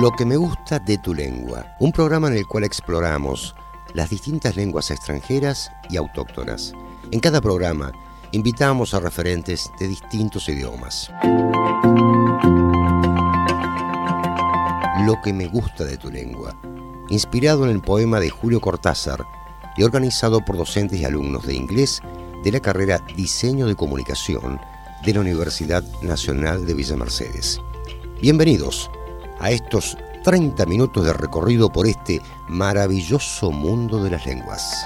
Lo 0.00 0.12
que 0.12 0.26
me 0.26 0.36
gusta 0.36 0.78
de 0.78 0.98
tu 0.98 1.14
lengua, 1.14 1.74
un 1.80 1.92
programa 1.92 2.28
en 2.28 2.34
el 2.34 2.46
cual 2.46 2.62
exploramos 2.62 3.56
las 3.94 4.10
distintas 4.10 4.54
lenguas 4.54 4.90
extranjeras 4.90 5.72
y 5.88 5.96
autóctonas. 5.96 6.74
En 7.10 7.20
cada 7.20 7.40
programa 7.40 7.90
invitamos 8.32 8.92
a 8.92 9.00
referentes 9.00 9.72
de 9.80 9.88
distintos 9.88 10.48
idiomas. 10.50 11.10
Lo 15.06 15.20
que 15.24 15.32
me 15.32 15.48
gusta 15.48 15.84
de 15.84 15.96
tu 15.96 16.10
lengua, 16.10 16.54
inspirado 17.08 17.64
en 17.64 17.70
el 17.70 17.80
poema 17.80 18.20
de 18.20 18.28
Julio 18.28 18.60
Cortázar 18.60 19.24
y 19.78 19.84
organizado 19.84 20.44
por 20.44 20.58
docentes 20.58 21.00
y 21.00 21.06
alumnos 21.06 21.46
de 21.46 21.54
inglés 21.54 22.02
de 22.44 22.52
la 22.52 22.60
carrera 22.60 23.02
Diseño 23.16 23.66
de 23.66 23.74
Comunicación 23.74 24.60
de 25.04 25.14
la 25.14 25.20
Universidad 25.20 25.84
Nacional 26.02 26.66
de 26.66 26.74
Villa 26.74 26.96
Mercedes. 26.96 27.60
Bienvenidos 28.20 28.90
a 29.38 29.50
estos 29.50 29.96
30 30.24 30.66
minutos 30.66 31.04
de 31.04 31.12
recorrido 31.12 31.70
por 31.70 31.86
este 31.86 32.20
maravilloso 32.48 33.50
mundo 33.50 34.02
de 34.02 34.10
las 34.10 34.26
lenguas. 34.26 34.84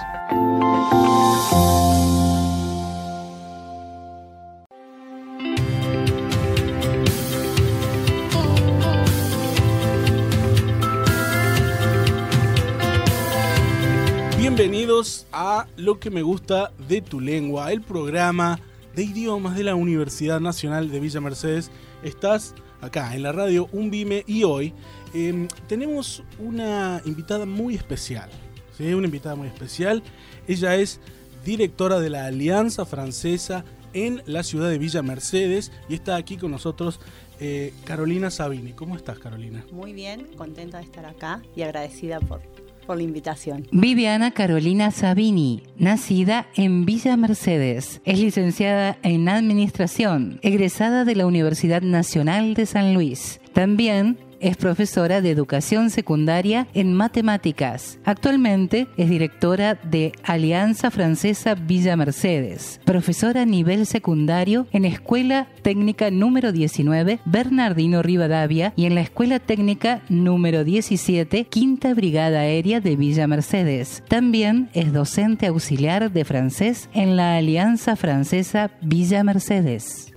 Bienvenidos 14.36 15.27
a 15.33 15.66
Lo 15.77 15.98
que 15.98 16.10
me 16.10 16.22
gusta 16.22 16.70
de 16.86 17.00
tu 17.00 17.20
lengua, 17.20 17.72
el 17.72 17.80
programa 17.80 18.60
de 18.95 19.05
idiomas 19.05 19.56
de 19.56 19.64
la 19.64 19.74
Universidad 19.74 20.41
Nacional 20.41 20.91
de 20.91 21.00
Villa 21.00 21.20
Mercedes. 21.20 21.70
Estás 22.02 22.55
acá 22.80 23.14
en 23.14 23.23
la 23.23 23.33
radio 23.33 23.69
Un 23.73 23.91
Vime 23.91 24.24
y 24.27 24.45
hoy 24.45 24.73
em, 25.14 25.48
tenemos 25.69 26.22
una 26.39 27.00
invitada 27.05 27.47
muy 27.47 27.75
especial. 27.75 28.31
¿sí? 28.77 28.92
Una 28.92 29.06
invitada 29.06 29.34
muy 29.34 29.48
especial. 29.48 30.03
Ella 30.47 30.77
es 30.77 31.00
directora 31.44 32.00
de 32.00 32.11
la 32.11 32.27
Alianza 32.27 32.84
Francesa 32.84 33.64
en 33.94 34.22
la 34.27 34.42
ciudad 34.42 34.70
de 34.70 34.78
Villa 34.78 35.03
Mercedes 35.03 35.72
y 35.88 35.94
está 35.94 36.16
aquí 36.16 36.36
con 36.36 36.50
nosotros 36.50 37.00
eh, 37.41 37.75
Carolina 37.84 38.31
Sabini. 38.31 38.72
¿Cómo 38.72 38.97
estás, 38.97 39.19
Carolina? 39.19 39.64
Muy 39.72 39.92
bien, 39.92 40.28
contenta 40.36 40.78
de 40.78 40.84
estar 40.84 41.05
acá 41.06 41.42
y 41.56 41.62
agradecida 41.62 42.20
por, 42.20 42.41
por 42.86 42.97
la 42.97 43.02
invitación. 43.02 43.66
Viviana 43.72 44.30
Carolina 44.30 44.91
Sabini, 44.91 45.62
nacida 45.77 46.47
en 46.55 46.84
Villa 46.84 47.16
Mercedes, 47.16 48.00
es 48.05 48.19
licenciada 48.19 48.98
en 49.02 49.28
Administración, 49.28 50.38
egresada 50.42 51.05
de 51.05 51.16
la 51.16 51.27
Universidad 51.27 51.83
Nacional 51.83 52.55
de 52.55 52.66
San 52.66 52.94
Luis. 52.94 53.41
También 53.53 54.19
es 54.42 54.56
profesora 54.56 55.22
de 55.22 55.30
educación 55.30 55.88
secundaria 55.88 56.66
en 56.74 56.92
matemáticas. 56.92 57.98
Actualmente 58.04 58.88
es 58.96 59.08
directora 59.08 59.74
de 59.74 60.12
Alianza 60.24 60.90
Francesa 60.90 61.54
Villa 61.54 61.96
Mercedes, 61.96 62.80
profesora 62.84 63.42
a 63.42 63.46
nivel 63.46 63.86
secundario 63.86 64.66
en 64.72 64.84
Escuela 64.84 65.48
Técnica 65.62 66.10
número 66.10 66.52
19 66.52 67.20
Bernardino 67.24 68.02
Rivadavia 68.02 68.72
y 68.76 68.86
en 68.86 68.94
la 68.96 69.00
Escuela 69.00 69.38
Técnica 69.38 70.02
número 70.08 70.64
17 70.64 71.44
Quinta 71.44 71.94
Brigada 71.94 72.40
Aérea 72.40 72.80
de 72.80 72.96
Villa 72.96 73.26
Mercedes. 73.26 74.02
También 74.08 74.68
es 74.74 74.92
docente 74.92 75.46
auxiliar 75.46 76.10
de 76.10 76.24
francés 76.24 76.88
en 76.92 77.16
la 77.16 77.36
Alianza 77.36 77.96
Francesa 77.96 78.70
Villa 78.82 79.22
Mercedes. 79.22 80.12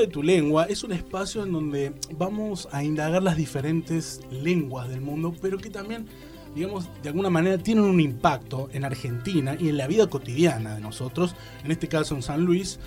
De 0.00 0.06
tu 0.06 0.22
lengua 0.22 0.64
es 0.64 0.84
un 0.84 0.92
espacio 0.92 1.42
en 1.42 1.52
donde 1.52 1.92
vamos 2.16 2.68
a 2.72 2.82
indagar 2.82 3.22
las 3.22 3.36
diferentes 3.36 4.20
lenguas 4.30 4.88
del 4.88 5.00
mundo, 5.00 5.34
pero 5.40 5.58
que 5.58 5.70
también, 5.70 6.06
digamos, 6.54 6.88
de 7.02 7.08
alguna 7.08 7.30
manera 7.30 7.58
tienen 7.58 7.84
un 7.84 8.00
impacto 8.00 8.68
en 8.72 8.84
Argentina 8.84 9.56
y 9.58 9.68
en 9.68 9.76
la 9.76 9.86
vida 9.86 10.08
cotidiana 10.08 10.74
de 10.74 10.80
nosotros, 10.80 11.34
en 11.64 11.70
este 11.70 11.88
caso 11.88 12.14
en 12.14 12.22
San 12.22 12.44
Luis. 12.44 12.78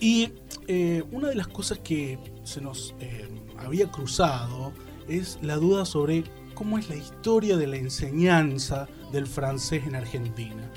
Y 0.00 0.32
eh, 0.66 1.02
una 1.12 1.28
de 1.28 1.34
las 1.34 1.48
cosas 1.48 1.78
que 1.78 2.18
se 2.44 2.60
nos 2.60 2.94
eh, 3.00 3.28
había 3.58 3.90
cruzado 3.90 4.72
es 5.08 5.38
la 5.42 5.56
duda 5.56 5.84
sobre 5.84 6.24
cómo 6.54 6.78
es 6.78 6.88
la 6.88 6.96
historia 6.96 7.56
de 7.56 7.66
la 7.66 7.76
enseñanza 7.76 8.88
del 9.12 9.26
francés 9.26 9.86
en 9.86 9.94
Argentina. 9.94 10.70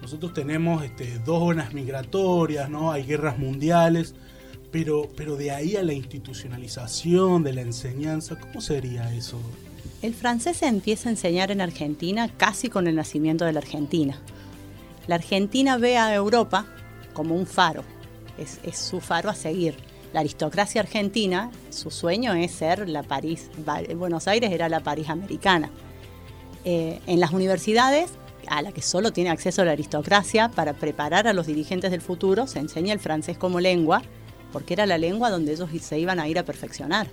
Nosotros 0.00 0.32
tenemos 0.32 0.84
este, 0.84 1.18
dos 1.20 1.40
zonas 1.40 1.74
migratorias, 1.74 2.70
¿no? 2.70 2.92
hay 2.92 3.04
guerras 3.04 3.38
mundiales, 3.38 4.14
pero, 4.70 5.08
pero 5.16 5.36
de 5.36 5.50
ahí 5.50 5.76
a 5.76 5.82
la 5.82 5.94
institucionalización 5.94 7.42
de 7.42 7.52
la 7.52 7.62
enseñanza, 7.62 8.38
¿cómo 8.38 8.60
sería 8.60 9.12
eso? 9.14 9.38
El 10.02 10.14
francés 10.14 10.58
se 10.58 10.66
empieza 10.66 11.08
a 11.08 11.12
enseñar 11.12 11.50
en 11.50 11.60
Argentina 11.60 12.28
casi 12.36 12.68
con 12.68 12.86
el 12.86 12.94
nacimiento 12.94 13.44
de 13.44 13.52
la 13.52 13.60
Argentina. 13.60 14.20
La 15.06 15.16
Argentina 15.16 15.78
ve 15.78 15.96
a 15.96 16.14
Europa 16.14 16.66
como 17.14 17.34
un 17.34 17.46
faro, 17.46 17.82
es, 18.36 18.60
su 18.78 19.00
faro 19.00 19.30
a 19.30 19.34
seguir. 19.34 19.74
La 20.12 20.20
aristocracia 20.20 20.80
argentina, 20.80 21.50
su 21.70 21.90
sueño 21.90 22.32
es 22.34 22.52
ser 22.52 22.88
la 22.88 23.02
París, 23.02 23.50
Buenos 23.96 24.28
Aires 24.28 24.52
era 24.52 24.68
la 24.68 24.80
París 24.80 25.08
americana. 25.08 25.70
Eh, 26.64 27.00
en 27.06 27.20
las 27.20 27.32
universidades, 27.32 28.10
a 28.46 28.62
la 28.62 28.72
que 28.72 28.82
solo 28.82 29.12
tiene 29.12 29.30
acceso 29.30 29.64
la 29.64 29.72
aristocracia, 29.72 30.50
para 30.50 30.74
preparar 30.74 31.26
a 31.26 31.32
los 31.32 31.46
dirigentes 31.46 31.90
del 31.90 32.00
futuro, 32.00 32.46
se 32.46 32.58
enseña 32.58 32.92
el 32.92 33.00
francés 33.00 33.36
como 33.36 33.60
lengua 33.60 34.02
porque 34.52 34.74
era 34.74 34.86
la 34.86 34.98
lengua 34.98 35.30
donde 35.30 35.52
ellos 35.52 35.68
se 35.80 35.98
iban 35.98 36.20
a 36.20 36.28
ir 36.28 36.38
a 36.38 36.44
perfeccionar. 36.44 37.08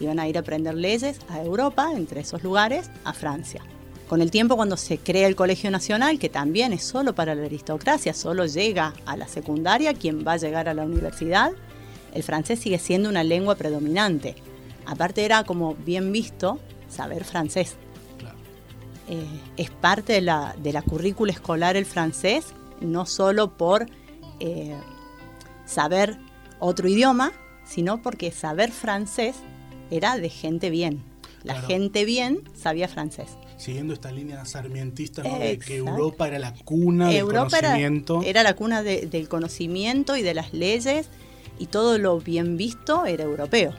Iban 0.00 0.18
a 0.18 0.28
ir 0.28 0.36
a 0.36 0.40
aprender 0.40 0.74
leyes 0.74 1.18
a 1.28 1.42
Europa, 1.42 1.92
entre 1.94 2.20
esos 2.20 2.42
lugares, 2.42 2.90
a 3.04 3.12
Francia. 3.12 3.62
Con 4.08 4.22
el 4.22 4.30
tiempo, 4.30 4.56
cuando 4.56 4.76
se 4.76 4.98
crea 4.98 5.28
el 5.28 5.36
Colegio 5.36 5.70
Nacional, 5.70 6.18
que 6.18 6.28
también 6.28 6.72
es 6.72 6.82
solo 6.82 7.14
para 7.14 7.34
la 7.34 7.44
aristocracia, 7.44 8.12
solo 8.12 8.46
llega 8.46 8.92
a 9.06 9.16
la 9.16 9.28
secundaria, 9.28 9.94
quien 9.94 10.26
va 10.26 10.32
a 10.32 10.36
llegar 10.36 10.68
a 10.68 10.74
la 10.74 10.82
universidad, 10.82 11.52
el 12.12 12.22
francés 12.22 12.58
sigue 12.58 12.78
siendo 12.78 13.08
una 13.08 13.22
lengua 13.22 13.54
predominante. 13.54 14.34
Aparte 14.86 15.24
era 15.24 15.44
como 15.44 15.74
bien 15.74 16.10
visto 16.10 16.58
saber 16.88 17.24
francés. 17.24 17.76
Eh, 19.08 19.24
es 19.56 19.70
parte 19.70 20.14
de 20.14 20.20
la, 20.22 20.56
de 20.60 20.72
la 20.72 20.82
currícula 20.82 21.32
escolar 21.32 21.76
el 21.76 21.84
francés, 21.84 22.46
no 22.80 23.06
solo 23.06 23.56
por 23.56 23.86
eh, 24.40 24.74
saber 25.66 26.18
otro 26.60 26.88
idioma, 26.88 27.32
sino 27.64 28.02
porque 28.02 28.30
saber 28.30 28.70
francés 28.70 29.36
era 29.90 30.16
de 30.16 30.28
gente 30.28 30.70
bien. 30.70 31.02
La 31.42 31.60
gente 31.62 32.04
bien 32.04 32.42
sabía 32.54 32.86
francés. 32.86 33.28
Siguiendo 33.56 33.94
esta 33.94 34.12
línea 34.12 34.44
sarmientista 34.44 35.22
de 35.22 35.58
que 35.58 35.76
Europa 35.76 36.28
era 36.28 36.38
la 36.38 36.54
cuna 36.64 37.08
del 37.08 37.24
conocimiento. 37.24 38.22
Era, 38.22 38.42
la 38.42 38.54
cuna 38.54 38.82
del 38.82 39.28
conocimiento 39.28 40.16
y 40.16 40.22
de 40.22 40.34
las 40.34 40.52
leyes 40.52 41.08
y 41.58 41.66
todo 41.66 41.98
lo 41.98 42.18
bien 42.20 42.56
visto 42.56 43.06
era 43.06 43.24
europeo. 43.24 43.74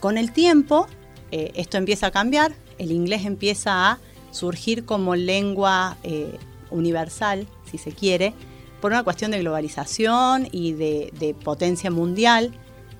Con 0.00 0.18
el 0.18 0.32
tiempo, 0.32 0.86
eh, 1.30 1.52
esto 1.54 1.78
empieza 1.78 2.08
a 2.08 2.10
cambiar, 2.10 2.54
el 2.78 2.92
inglés 2.92 3.24
empieza 3.24 3.90
a 3.90 3.98
surgir 4.30 4.84
como 4.84 5.16
lengua 5.16 5.96
eh, 6.02 6.38
universal, 6.70 7.46
si 7.70 7.78
se 7.78 7.92
quiere, 7.92 8.34
por 8.80 8.92
una 8.92 9.02
cuestión 9.02 9.30
de 9.30 9.40
globalización 9.40 10.48
y 10.52 10.72
de, 10.72 11.34
potencia 11.42 11.90
mundial. 11.90 12.52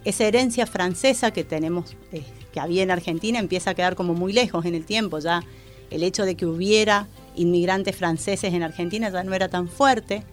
Esa 0.05 0.25
herencia 0.25 0.67
francesa 0.67 1.33
que 1.33 1.45
tenemos, 1.45 1.97
eh, 2.13 2.23
que 2.53 2.61
había 2.61 2.83
en 2.83 2.91
Argentina, 2.91 3.39
empieza 3.39 3.71
a 3.71 3.75
quedar 3.75 3.97
como 3.97 4.15
muy 4.15 4.33
lejos 4.33 4.65
en 4.65 4.75
el 4.75 4.85
tiempo. 4.85 5.19
Ya 5.19 5.43
el 5.91 6.03
hecho 6.03 6.25
de 6.25 6.37
que 6.37 6.47
hubiera 6.47 7.09
inmigrantes 7.35 7.97
franceses 7.97 8.55
en 8.55 8.63
Argentina 8.63 9.11
ya 9.11 9.23
no 9.25 9.35
era 9.35 9.49
tan 9.49 9.69
fuerte. 9.69 10.25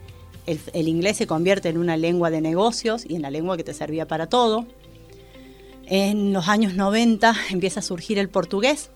El, 0.46 0.88
inglés 0.88 1.18
se 1.18 1.28
convierte 1.28 1.70
en 1.70 1.78
una 1.78 1.96
lengua 1.96 2.30
de 2.30 2.42
negocios 2.42 3.06
y 3.08 3.16
en 3.16 3.22
la 3.22 3.32
lengua 3.32 3.56
que 3.56 3.64
te 3.64 3.74
servía 3.74 4.08
para 4.08 4.28
todo. 4.28 4.66
En 5.86 6.34
los 6.34 6.48
años 6.48 6.76
90 6.76 7.34
empieza 7.52 7.80
a 7.80 7.84
surgir 7.84 8.20
el 8.20 8.30
portugués 8.30 8.92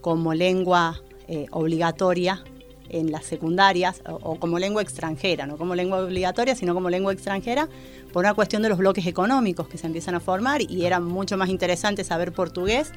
como 0.00 0.34
lengua 0.34 1.02
eh, 1.28 1.46
obligatoria 1.50 2.44
en 2.94 3.10
las 3.10 3.24
secundarias 3.24 4.02
o, 4.06 4.36
como 4.36 4.58
lengua 4.58 4.80
extranjera, 4.80 5.46
no 5.46 5.56
como 5.56 5.74
lengua 5.74 5.98
obligatoria, 5.98 6.54
sino 6.54 6.74
como 6.74 6.90
lengua 6.90 7.12
extranjera, 7.12 7.68
por 8.12 8.24
una 8.24 8.34
cuestión 8.34 8.62
de 8.62 8.68
los 8.68 8.78
bloques 8.78 9.06
económicos 9.06 9.66
que 9.68 9.78
se 9.78 9.86
empiezan 9.86 10.14
a 10.14 10.20
formar 10.20 10.62
y 10.62 10.86
era 10.86 11.00
mucho 11.00 11.36
más 11.36 11.48
interesante 11.48 12.04
saber 12.04 12.32
portugués 12.32 12.92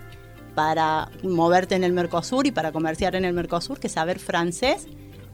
para 0.54 1.10
moverte 1.24 1.76
en 1.76 1.84
el 1.84 1.94
Mercosur 1.94 2.46
y 2.46 2.52
para 2.52 2.72
comerciar 2.72 3.16
en 3.16 3.26
el 3.26 3.34
Mercosur 3.34 3.80
que 3.80 3.90
saber 3.90 4.20
francés, 4.20 4.88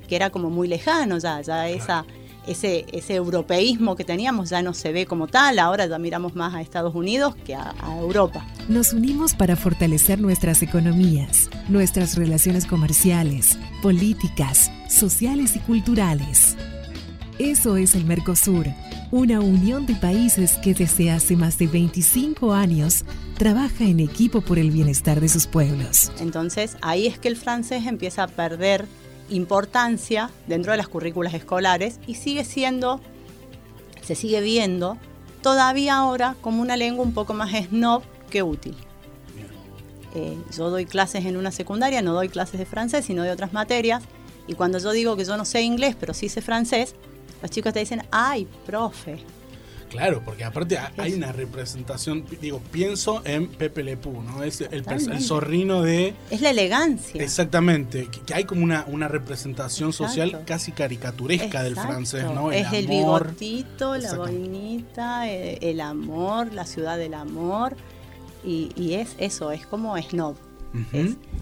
que 0.07 0.15
era 0.15 0.29
como 0.29 0.49
muy 0.49 0.67
lejano 0.67 1.17
ya, 1.17 1.41
ya 1.41 1.69
esa 1.69 2.05
ese, 2.47 2.85
ese 2.91 3.15
europeísmo 3.15 3.95
que 3.95 4.03
teníamos 4.03 4.49
ya 4.49 4.61
no 4.61 4.73
se 4.73 4.91
ve 4.91 5.05
como 5.05 5.27
tal, 5.27 5.59
ahora 5.59 5.85
ya 5.87 5.97
miramos 5.97 6.35
más 6.35 6.53
a 6.53 6.61
Estados 6.61 6.95
Unidos 6.95 7.35
que 7.35 7.55
a, 7.55 7.73
a 7.79 7.97
Europa. 7.99 8.45
Nos 8.67 8.93
unimos 8.93 9.33
para 9.33 9.55
fortalecer 9.55 10.19
nuestras 10.19 10.61
economías, 10.61 11.49
nuestras 11.69 12.15
relaciones 12.15 12.65
comerciales, 12.65 13.57
políticas, 13.81 14.71
sociales 14.89 15.55
y 15.55 15.59
culturales. 15.59 16.55
Eso 17.39 17.77
es 17.77 17.95
el 17.95 18.05
Mercosur, 18.05 18.67
una 19.11 19.39
unión 19.39 19.85
de 19.85 19.95
países 19.95 20.53
que 20.53 20.73
desde 20.73 21.11
hace 21.11 21.35
más 21.35 21.57
de 21.57 21.67
25 21.67 22.53
años 22.53 23.05
trabaja 23.37 23.83
en 23.83 23.99
equipo 23.99 24.41
por 24.41 24.59
el 24.59 24.71
bienestar 24.71 25.19
de 25.19 25.29
sus 25.29 25.47
pueblos. 25.47 26.11
Entonces 26.19 26.77
ahí 26.81 27.07
es 27.07 27.17
que 27.17 27.27
el 27.27 27.35
francés 27.35 27.85
empieza 27.85 28.23
a 28.23 28.27
perder 28.27 28.85
importancia 29.29 30.29
dentro 30.47 30.71
de 30.71 30.77
las 30.77 30.87
currículas 30.87 31.33
escolares 31.33 31.99
y 32.07 32.15
sigue 32.15 32.45
siendo, 32.45 32.99
se 34.01 34.15
sigue 34.15 34.41
viendo 34.41 34.97
todavía 35.41 35.95
ahora 35.95 36.35
como 36.41 36.61
una 36.61 36.77
lengua 36.77 37.05
un 37.05 37.13
poco 37.13 37.33
más 37.33 37.51
snob 37.51 38.03
que 38.29 38.43
útil. 38.43 38.75
Eh, 40.15 40.37
yo 40.55 40.69
doy 40.69 40.85
clases 40.85 41.25
en 41.25 41.37
una 41.37 41.51
secundaria, 41.51 42.01
no 42.01 42.13
doy 42.13 42.29
clases 42.29 42.59
de 42.59 42.65
francés, 42.65 43.05
sino 43.05 43.23
de 43.23 43.31
otras 43.31 43.51
materias, 43.51 44.03
y 44.47 44.53
cuando 44.53 44.77
yo 44.77 44.91
digo 44.91 45.15
que 45.15 45.25
yo 45.25 45.37
no 45.37 45.45
sé 45.45 45.61
inglés, 45.61 45.95
pero 45.99 46.13
sí 46.13 46.29
sé 46.29 46.41
francés, 46.41 46.95
los 47.41 47.49
chicos 47.49 47.73
te 47.73 47.79
dicen, 47.79 48.03
ay, 48.11 48.47
profe. 48.65 49.19
Claro, 49.93 50.23
porque 50.25 50.43
aparte 50.43 50.79
hay 50.97 51.13
una 51.13 51.31
representación, 51.31 52.25
digo, 52.41 52.59
pienso 52.71 53.21
en 53.25 53.47
Pepe 53.47 53.83
Le 53.83 53.95
Pew, 53.95 54.23
¿no? 54.23 54.41
Es 54.41 54.61
el, 54.61 54.83
el 54.89 55.21
zorrino 55.21 55.83
de... 55.83 56.15
Es 56.31 56.41
la 56.41 56.49
elegancia. 56.49 57.21
Exactamente, 57.21 58.09
que, 58.25 58.33
hay 58.33 58.45
como 58.45 58.63
una, 58.63 58.85
una 58.87 59.07
representación 59.07 59.93
social 59.93 60.41
casi 60.47 60.71
caricaturesca 60.71 61.61
del 61.61 61.75
francés, 61.75 62.23
¿no? 62.23 62.51
es 62.51 62.73
el 62.73 62.87
bigotito, 62.87 63.95
la 63.97 64.15
boinita, 64.15 65.29
eh, 65.29 65.59
el, 65.61 65.79
amor, 65.79 66.51
la 66.53 66.65
ciudad 66.65 66.97
del 66.97 67.13
amor, 67.13 67.75
y, 68.43 68.93
es 68.95 69.15
eso, 69.19 69.51
es 69.51 69.67
como 69.67 69.95
snob. 70.01 70.35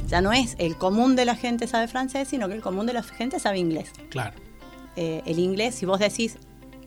ya 0.09 0.19
no 0.19 0.33
es 0.33 0.55
el 0.59 0.75
común 0.75 1.15
de 1.15 1.23
la 1.23 1.35
gente 1.35 1.67
sabe 1.67 1.87
francés, 1.87 2.27
sino 2.27 2.49
que 2.49 2.55
el 2.55 2.61
común 2.61 2.85
de 2.85 2.91
la 2.91 3.01
gente 3.01 3.39
sabe 3.39 3.59
inglés. 3.59 3.91
Claro. 4.09 4.35
Eh, 4.97 5.21
el 5.25 5.39
inglés, 5.39 5.75
si 5.75 5.85
vos 5.85 5.99
decís, 5.99 6.37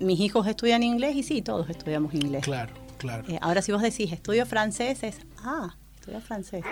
mis 0.01 0.21
hijos 0.21 0.47
estudian 0.47 0.83
inglés, 0.83 1.17
y 1.17 1.23
sí, 1.23 1.43
todos 1.43 1.69
estudiamos 1.71 2.15
inglés. 2.15 2.45
Claro, 2.45 2.73
claro. 2.99 3.25
Eh, 3.29 3.39
ahora 3.41 3.63
si 3.63 3.73
vos 3.73 3.83
decís, 3.83 4.13
estudio 4.13 4.47
francés, 4.47 5.03
es, 5.03 5.19
ah, 5.39 5.77
estudio 6.05 6.21
francés. 6.21 6.63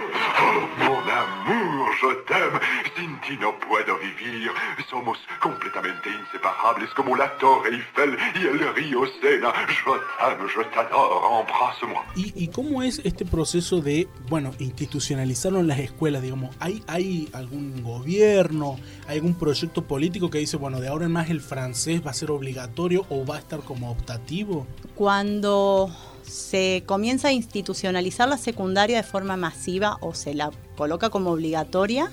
Mon 0.78 1.08
amour, 1.08 1.88
je 2.00 2.14
t'aime. 2.26 2.60
Sin 2.96 3.18
ti 3.22 3.36
no 3.40 3.58
puedo 3.66 3.98
vivir. 3.98 4.50
Somos 4.90 5.18
completamente 5.40 6.10
inseparables 6.10 6.90
como 6.94 7.16
la 7.16 7.34
Torre 7.38 7.70
Eiffel 7.70 8.18
y 8.34 8.46
el 8.46 8.74
río 8.74 9.06
Sena. 9.20 9.52
Je 9.68 9.90
t'aime, 10.18 10.48
je 10.48 10.62
t'adore, 10.74 11.40
embrasse-moi. 11.40 12.02
¿Y, 12.14 12.44
¿Y 12.44 12.48
cómo 12.48 12.82
es 12.82 13.00
este 13.04 13.24
proceso 13.24 13.80
de, 13.80 14.06
bueno, 14.28 14.52
institucionalizarlo 14.58 15.60
en 15.60 15.68
las 15.68 15.78
escuelas? 15.78 16.22
Digamos, 16.22 16.54
¿hay, 16.60 16.82
¿hay 16.86 17.30
algún 17.32 17.82
gobierno, 17.82 18.76
hay 19.06 19.16
algún 19.16 19.34
proyecto 19.34 19.82
político 19.84 20.28
que 20.28 20.38
dice, 20.38 20.58
bueno, 20.58 20.78
de 20.78 20.88
ahora 20.88 21.06
en 21.06 21.12
más 21.12 21.30
el 21.30 21.40
francés 21.40 22.04
va 22.06 22.10
a 22.10 22.14
ser 22.14 22.30
obligatorio 22.30 23.06
o 23.08 23.24
va 23.24 23.36
a 23.36 23.38
estar 23.38 23.60
como 23.60 23.90
optativo? 23.90 24.66
Cuando 24.94 25.90
se 26.32 26.82
comienza 26.86 27.28
a 27.28 27.32
institucionalizar 27.32 28.26
la 28.26 28.38
secundaria 28.38 28.96
de 28.96 29.02
forma 29.02 29.36
masiva 29.36 29.98
o 30.00 30.14
se 30.14 30.32
la 30.32 30.50
coloca 30.76 31.10
como 31.10 31.30
obligatoria, 31.30 32.10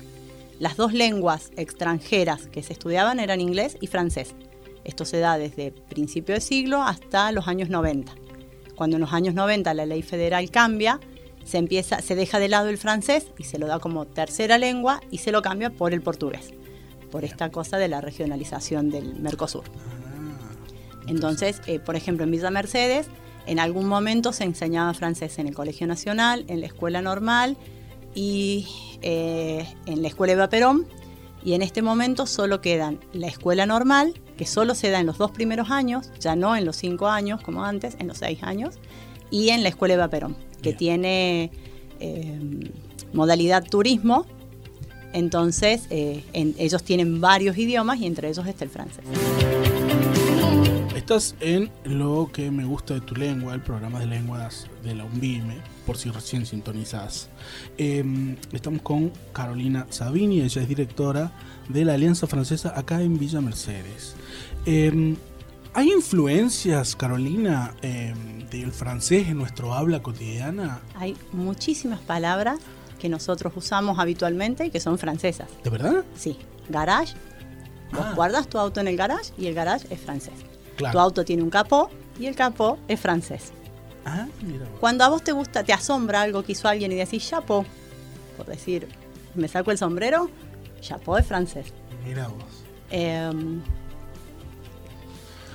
las 0.58 0.76
dos 0.76 0.92
lenguas 0.92 1.50
extranjeras 1.56 2.46
que 2.48 2.62
se 2.62 2.74
estudiaban 2.74 3.18
eran 3.18 3.40
inglés 3.40 3.78
y 3.80 3.86
francés. 3.86 4.34
Esto 4.84 5.06
se 5.06 5.20
da 5.20 5.38
desde 5.38 5.72
principio 5.72 6.34
de 6.34 6.42
siglo 6.42 6.82
hasta 6.82 7.32
los 7.32 7.48
años 7.48 7.70
90. 7.70 8.12
Cuando 8.74 8.96
en 8.96 9.00
los 9.00 9.14
años 9.14 9.34
90 9.34 9.72
la 9.72 9.86
ley 9.86 10.02
federal 10.02 10.50
cambia, 10.50 11.00
se, 11.42 11.56
empieza, 11.56 12.02
se 12.02 12.14
deja 12.14 12.38
de 12.38 12.48
lado 12.48 12.68
el 12.68 12.76
francés 12.76 13.28
y 13.38 13.44
se 13.44 13.58
lo 13.58 13.68
da 13.68 13.78
como 13.78 14.04
tercera 14.04 14.58
lengua 14.58 15.00
y 15.10 15.18
se 15.18 15.32
lo 15.32 15.40
cambia 15.40 15.70
por 15.70 15.94
el 15.94 16.02
portugués, 16.02 16.52
por 17.10 17.24
esta 17.24 17.50
cosa 17.50 17.78
de 17.78 17.88
la 17.88 18.02
regionalización 18.02 18.90
del 18.90 19.18
Mercosur. 19.18 19.64
Ah, 19.64 21.04
Entonces, 21.06 21.62
eh, 21.66 21.78
por 21.78 21.96
ejemplo, 21.96 22.24
en 22.24 22.32
Villa 22.32 22.50
Mercedes 22.50 23.06
en 23.50 23.58
algún 23.58 23.88
momento 23.88 24.32
se 24.32 24.44
enseñaba 24.44 24.94
francés 24.94 25.40
en 25.40 25.48
el 25.48 25.54
Colegio 25.56 25.84
Nacional, 25.88 26.44
en 26.46 26.60
la 26.60 26.66
Escuela 26.66 27.02
Normal 27.02 27.56
y 28.14 28.68
eh, 29.02 29.66
en 29.86 30.02
la 30.02 30.08
Escuela 30.08 30.34
Eva 30.34 30.48
Perón. 30.48 30.86
Y 31.42 31.54
en 31.54 31.62
este 31.62 31.82
momento 31.82 32.26
solo 32.26 32.60
quedan 32.60 33.00
la 33.12 33.26
Escuela 33.26 33.66
Normal, 33.66 34.14
que 34.36 34.46
solo 34.46 34.76
se 34.76 34.90
da 34.90 35.00
en 35.00 35.06
los 35.06 35.18
dos 35.18 35.32
primeros 35.32 35.72
años, 35.72 36.12
ya 36.20 36.36
no 36.36 36.54
en 36.54 36.64
los 36.64 36.76
cinco 36.76 37.08
años 37.08 37.42
como 37.42 37.64
antes, 37.64 37.96
en 37.98 38.06
los 38.06 38.18
seis 38.18 38.38
años, 38.42 38.78
y 39.32 39.48
en 39.48 39.64
la 39.64 39.70
Escuela 39.70 39.94
Eva 39.94 40.06
Perón, 40.06 40.36
que 40.62 40.72
tiene 40.72 41.50
eh, 41.98 42.38
modalidad 43.12 43.64
turismo. 43.64 44.26
Entonces, 45.12 45.88
eh, 45.90 46.22
ellos 46.32 46.84
tienen 46.84 47.20
varios 47.20 47.58
idiomas 47.58 47.98
y 47.98 48.06
entre 48.06 48.28
ellos 48.28 48.46
está 48.46 48.62
el 48.62 48.70
francés. 48.70 49.04
En 51.40 51.72
lo 51.82 52.30
que 52.32 52.52
me 52.52 52.64
gusta 52.64 52.94
de 52.94 53.00
tu 53.00 53.16
lengua, 53.16 53.52
el 53.54 53.60
programa 53.60 53.98
de 53.98 54.06
lenguas 54.06 54.68
de 54.84 54.94
la 54.94 55.04
UNVIME, 55.04 55.56
por 55.84 55.96
si 55.96 56.08
recién 56.08 56.46
sintonizás. 56.46 57.28
Em, 57.78 58.36
estamos 58.52 58.80
con 58.82 59.10
Carolina 59.32 59.88
Sabini, 59.90 60.40
ella 60.40 60.62
es 60.62 60.68
directora 60.68 61.32
de 61.68 61.84
la 61.84 61.94
Alianza 61.94 62.28
Francesa 62.28 62.78
acá 62.78 63.02
en 63.02 63.18
Villa 63.18 63.40
Mercedes. 63.40 64.14
Em, 64.66 65.16
¿Hay 65.74 65.90
influencias, 65.90 66.94
Carolina, 66.94 67.74
em, 67.82 68.48
del 68.48 68.70
francés 68.70 69.26
en 69.26 69.38
nuestro 69.38 69.74
habla 69.74 70.02
cotidiana? 70.04 70.80
Hay 70.94 71.16
muchísimas 71.32 71.98
palabras 71.98 72.60
que 73.00 73.08
nosotros 73.08 73.52
usamos 73.56 73.98
habitualmente 73.98 74.66
y 74.66 74.70
que 74.70 74.78
son 74.78 74.96
francesas. 74.96 75.48
¿De 75.64 75.70
verdad? 75.70 76.04
Sí. 76.14 76.38
Garage. 76.68 77.14
Vos 77.90 78.04
ah. 78.04 78.12
guardas 78.14 78.46
tu 78.46 78.58
auto 78.58 78.80
en 78.80 78.86
el 78.86 78.96
garage 78.96 79.32
y 79.36 79.46
el 79.46 79.54
garage 79.54 79.92
es 79.92 80.00
francés. 80.00 80.49
Tu 80.90 80.98
auto 80.98 81.24
tiene 81.24 81.42
un 81.42 81.50
capó 81.50 81.90
y 82.18 82.26
el 82.26 82.34
capó 82.34 82.78
es 82.88 83.00
francés. 83.00 83.52
Ah, 84.04 84.26
Cuando 84.80 85.04
a 85.04 85.08
vos 85.08 85.22
te 85.22 85.32
gusta, 85.32 85.62
te 85.62 85.72
asombra 85.72 86.22
algo 86.22 86.42
que 86.42 86.52
hizo 86.52 86.68
alguien 86.68 86.90
y 86.92 86.94
decís 86.94 87.28
chapeau, 87.28 87.64
por 88.36 88.46
decir, 88.46 88.88
me 89.34 89.46
saco 89.46 89.70
el 89.70 89.78
sombrero, 89.78 90.30
chapeau 90.80 91.18
es 91.18 91.26
francés. 91.26 91.72
Mira 92.06 92.28
vos. 92.28 92.44
Em, 92.90 93.60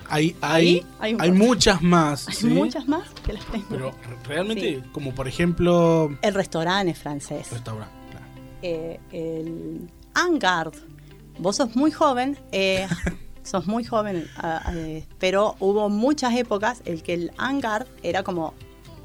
hay, 0.09 0.35
hay, 0.41 0.85
hay, 0.99 1.31
muchas 1.31 1.81
más. 1.81 2.27
Hay 2.27 2.49
muchas 2.49 2.87
más 2.87 3.09
que 3.25 3.33
las 3.33 3.45
tengo. 3.45 3.65
Pero 3.69 3.91
realmente, 4.27 4.83
como 4.91 5.13
por 5.13 5.27
ejemplo. 5.27 6.15
El 6.21 6.33
restaurante 6.33 6.91
es 6.91 6.99
francés. 6.99 7.51
Restaurante, 7.51 7.93
claro. 8.11 8.25
Eh, 8.61 8.99
el 9.11 9.89
Angard. 10.13 10.73
Vos 11.39 11.57
sos 11.57 11.75
muy 11.75 11.91
joven. 11.91 12.37
Eh, 12.51 12.87
sos 13.45 13.67
muy 13.67 13.83
joven, 13.83 14.27
pero 15.19 15.55
hubo 15.59 15.89
muchas 15.89 16.35
épocas 16.35 16.81
en 16.85 16.99
que 16.99 17.13
el 17.13 17.31
hangar 17.37 17.87
era 18.03 18.23
como 18.23 18.53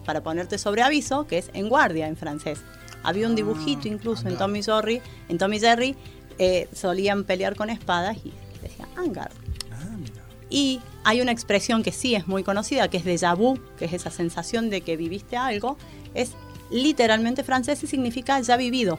para 0.04 0.22
ponerte 0.22 0.58
sobre 0.58 0.82
aviso, 0.82 1.26
que 1.26 1.38
es 1.38 1.50
en 1.52 1.68
guardia 1.68 2.08
en 2.08 2.16
francés. 2.16 2.60
Había 3.02 3.26
un 3.26 3.34
dibujito 3.34 3.82
ah, 3.84 3.88
incluso 3.88 4.28
en 4.28 4.36
Tommy 4.36 4.62
Jerry, 4.62 5.00
en 5.28 5.38
Tommy 5.38 5.58
Jerry 5.58 5.96
eh, 6.38 6.68
solían 6.74 7.24
pelear 7.24 7.54
con 7.54 7.70
espadas 7.70 8.16
y 8.24 8.32
decía 8.62 8.88
hangar. 8.96 9.30
Ah, 9.72 9.96
y 10.50 10.80
hay 11.04 11.20
una 11.20 11.32
expresión 11.32 11.82
que 11.82 11.92
sí 11.92 12.14
es 12.14 12.26
muy 12.26 12.42
conocida, 12.42 12.88
que 12.88 12.98
es 12.98 13.04
déjà 13.04 13.36
vu, 13.36 13.58
que 13.78 13.86
es 13.86 13.92
esa 13.92 14.10
sensación 14.10 14.68
de 14.68 14.80
que 14.80 14.96
viviste 14.96 15.36
algo, 15.36 15.76
es 16.14 16.32
literalmente 16.70 17.44
francés 17.44 17.82
y 17.82 17.86
significa 17.86 18.40
ya 18.40 18.56
vivido. 18.56 18.98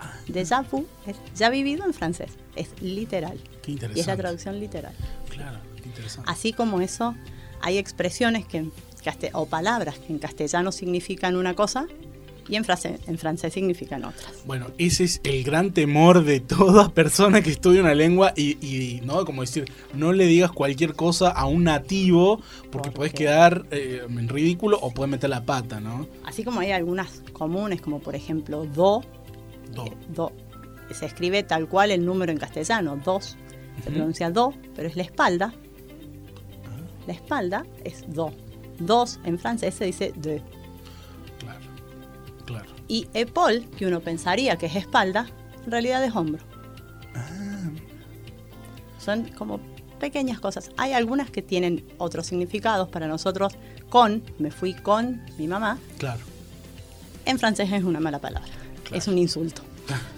Ah. 0.00 0.12
Déjà 0.28 0.62
vu 0.68 0.86
es 1.06 1.16
ya 1.36 1.50
vivido 1.50 1.84
en 1.84 1.94
francés, 1.94 2.32
es 2.56 2.68
literal. 2.80 3.38
Qué 3.62 3.72
y 3.72 4.00
es 4.00 4.06
la 4.06 4.16
traducción 4.16 4.58
literal. 4.58 4.92
Claro, 5.30 5.58
qué 5.80 5.88
interesante. 5.88 6.30
Así 6.30 6.52
como 6.52 6.80
eso, 6.80 7.14
hay 7.60 7.78
expresiones 7.78 8.44
que, 8.46 8.66
o 9.32 9.46
palabras 9.46 9.98
que 9.98 10.12
en 10.12 10.18
castellano 10.18 10.72
significan 10.72 11.36
una 11.36 11.54
cosa 11.54 11.86
y 12.48 12.56
en, 12.56 12.64
frase, 12.64 12.98
en 13.06 13.18
francés 13.18 13.52
significan 13.52 14.04
otras. 14.04 14.44
Bueno, 14.44 14.66
ese 14.78 15.04
es 15.04 15.20
el 15.24 15.44
gran 15.44 15.72
temor 15.72 16.24
de 16.24 16.40
toda 16.40 16.88
persona 16.90 17.40
que 17.40 17.50
estudia 17.50 17.80
una 17.80 17.94
lengua 17.94 18.32
y, 18.36 19.00
¿no? 19.04 19.24
Como 19.24 19.42
decir, 19.42 19.70
no 19.94 20.12
le 20.12 20.26
digas 20.26 20.50
cualquier 20.50 20.94
cosa 20.94 21.30
a 21.30 21.46
un 21.46 21.64
nativo 21.64 22.40
porque 22.70 22.90
puedes 22.90 23.14
quedar 23.14 23.64
eh, 23.70 24.02
en 24.08 24.28
ridículo 24.28 24.78
o 24.80 24.92
puedes 24.92 25.10
meter 25.10 25.30
la 25.30 25.44
pata, 25.44 25.80
¿no? 25.80 26.08
Así 26.24 26.42
como 26.42 26.60
hay 26.60 26.72
algunas 26.72 27.22
comunes, 27.32 27.80
como 27.80 28.00
por 28.00 28.16
ejemplo 28.16 28.66
do. 28.66 29.02
Do. 29.72 29.86
Eh, 29.86 29.96
do. 30.08 30.32
Se 30.90 31.06
escribe 31.06 31.42
tal 31.42 31.68
cual 31.68 31.90
el 31.90 32.04
número 32.04 32.32
en 32.32 32.38
castellano, 32.38 33.00
dos 33.02 33.36
se 33.84 33.90
pronuncia 33.90 34.30
do, 34.30 34.54
pero 34.74 34.88
es 34.88 34.96
la 34.96 35.02
espalda. 35.02 35.52
Ah. 36.64 36.80
La 37.06 37.12
espalda 37.12 37.66
es 37.84 38.04
do. 38.12 38.32
Dos 38.78 39.20
en 39.24 39.38
francés 39.38 39.74
se 39.74 39.84
dice 39.84 40.12
de. 40.16 40.42
Claro, 41.38 41.60
claro. 42.44 42.70
Y 42.88 43.08
épaule, 43.14 43.68
que 43.76 43.86
uno 43.86 44.00
pensaría 44.00 44.56
que 44.56 44.66
es 44.66 44.76
espalda, 44.76 45.26
en 45.64 45.70
realidad 45.70 46.04
es 46.04 46.14
hombro. 46.14 46.42
Ah. 47.14 47.70
Son 48.98 49.24
como 49.30 49.60
pequeñas 49.98 50.40
cosas. 50.40 50.70
Hay 50.76 50.92
algunas 50.92 51.30
que 51.30 51.42
tienen 51.42 51.84
otros 51.98 52.26
significados 52.26 52.88
para 52.88 53.06
nosotros. 53.06 53.54
Con, 53.88 54.22
me 54.38 54.50
fui 54.50 54.74
con 54.74 55.22
mi 55.38 55.46
mamá. 55.46 55.78
Claro. 55.98 56.20
En 57.24 57.38
francés 57.38 57.70
es 57.72 57.84
una 57.84 58.00
mala 58.00 58.18
palabra. 58.18 58.50
Es 58.90 59.06
un 59.06 59.16
insulto. 59.16 59.62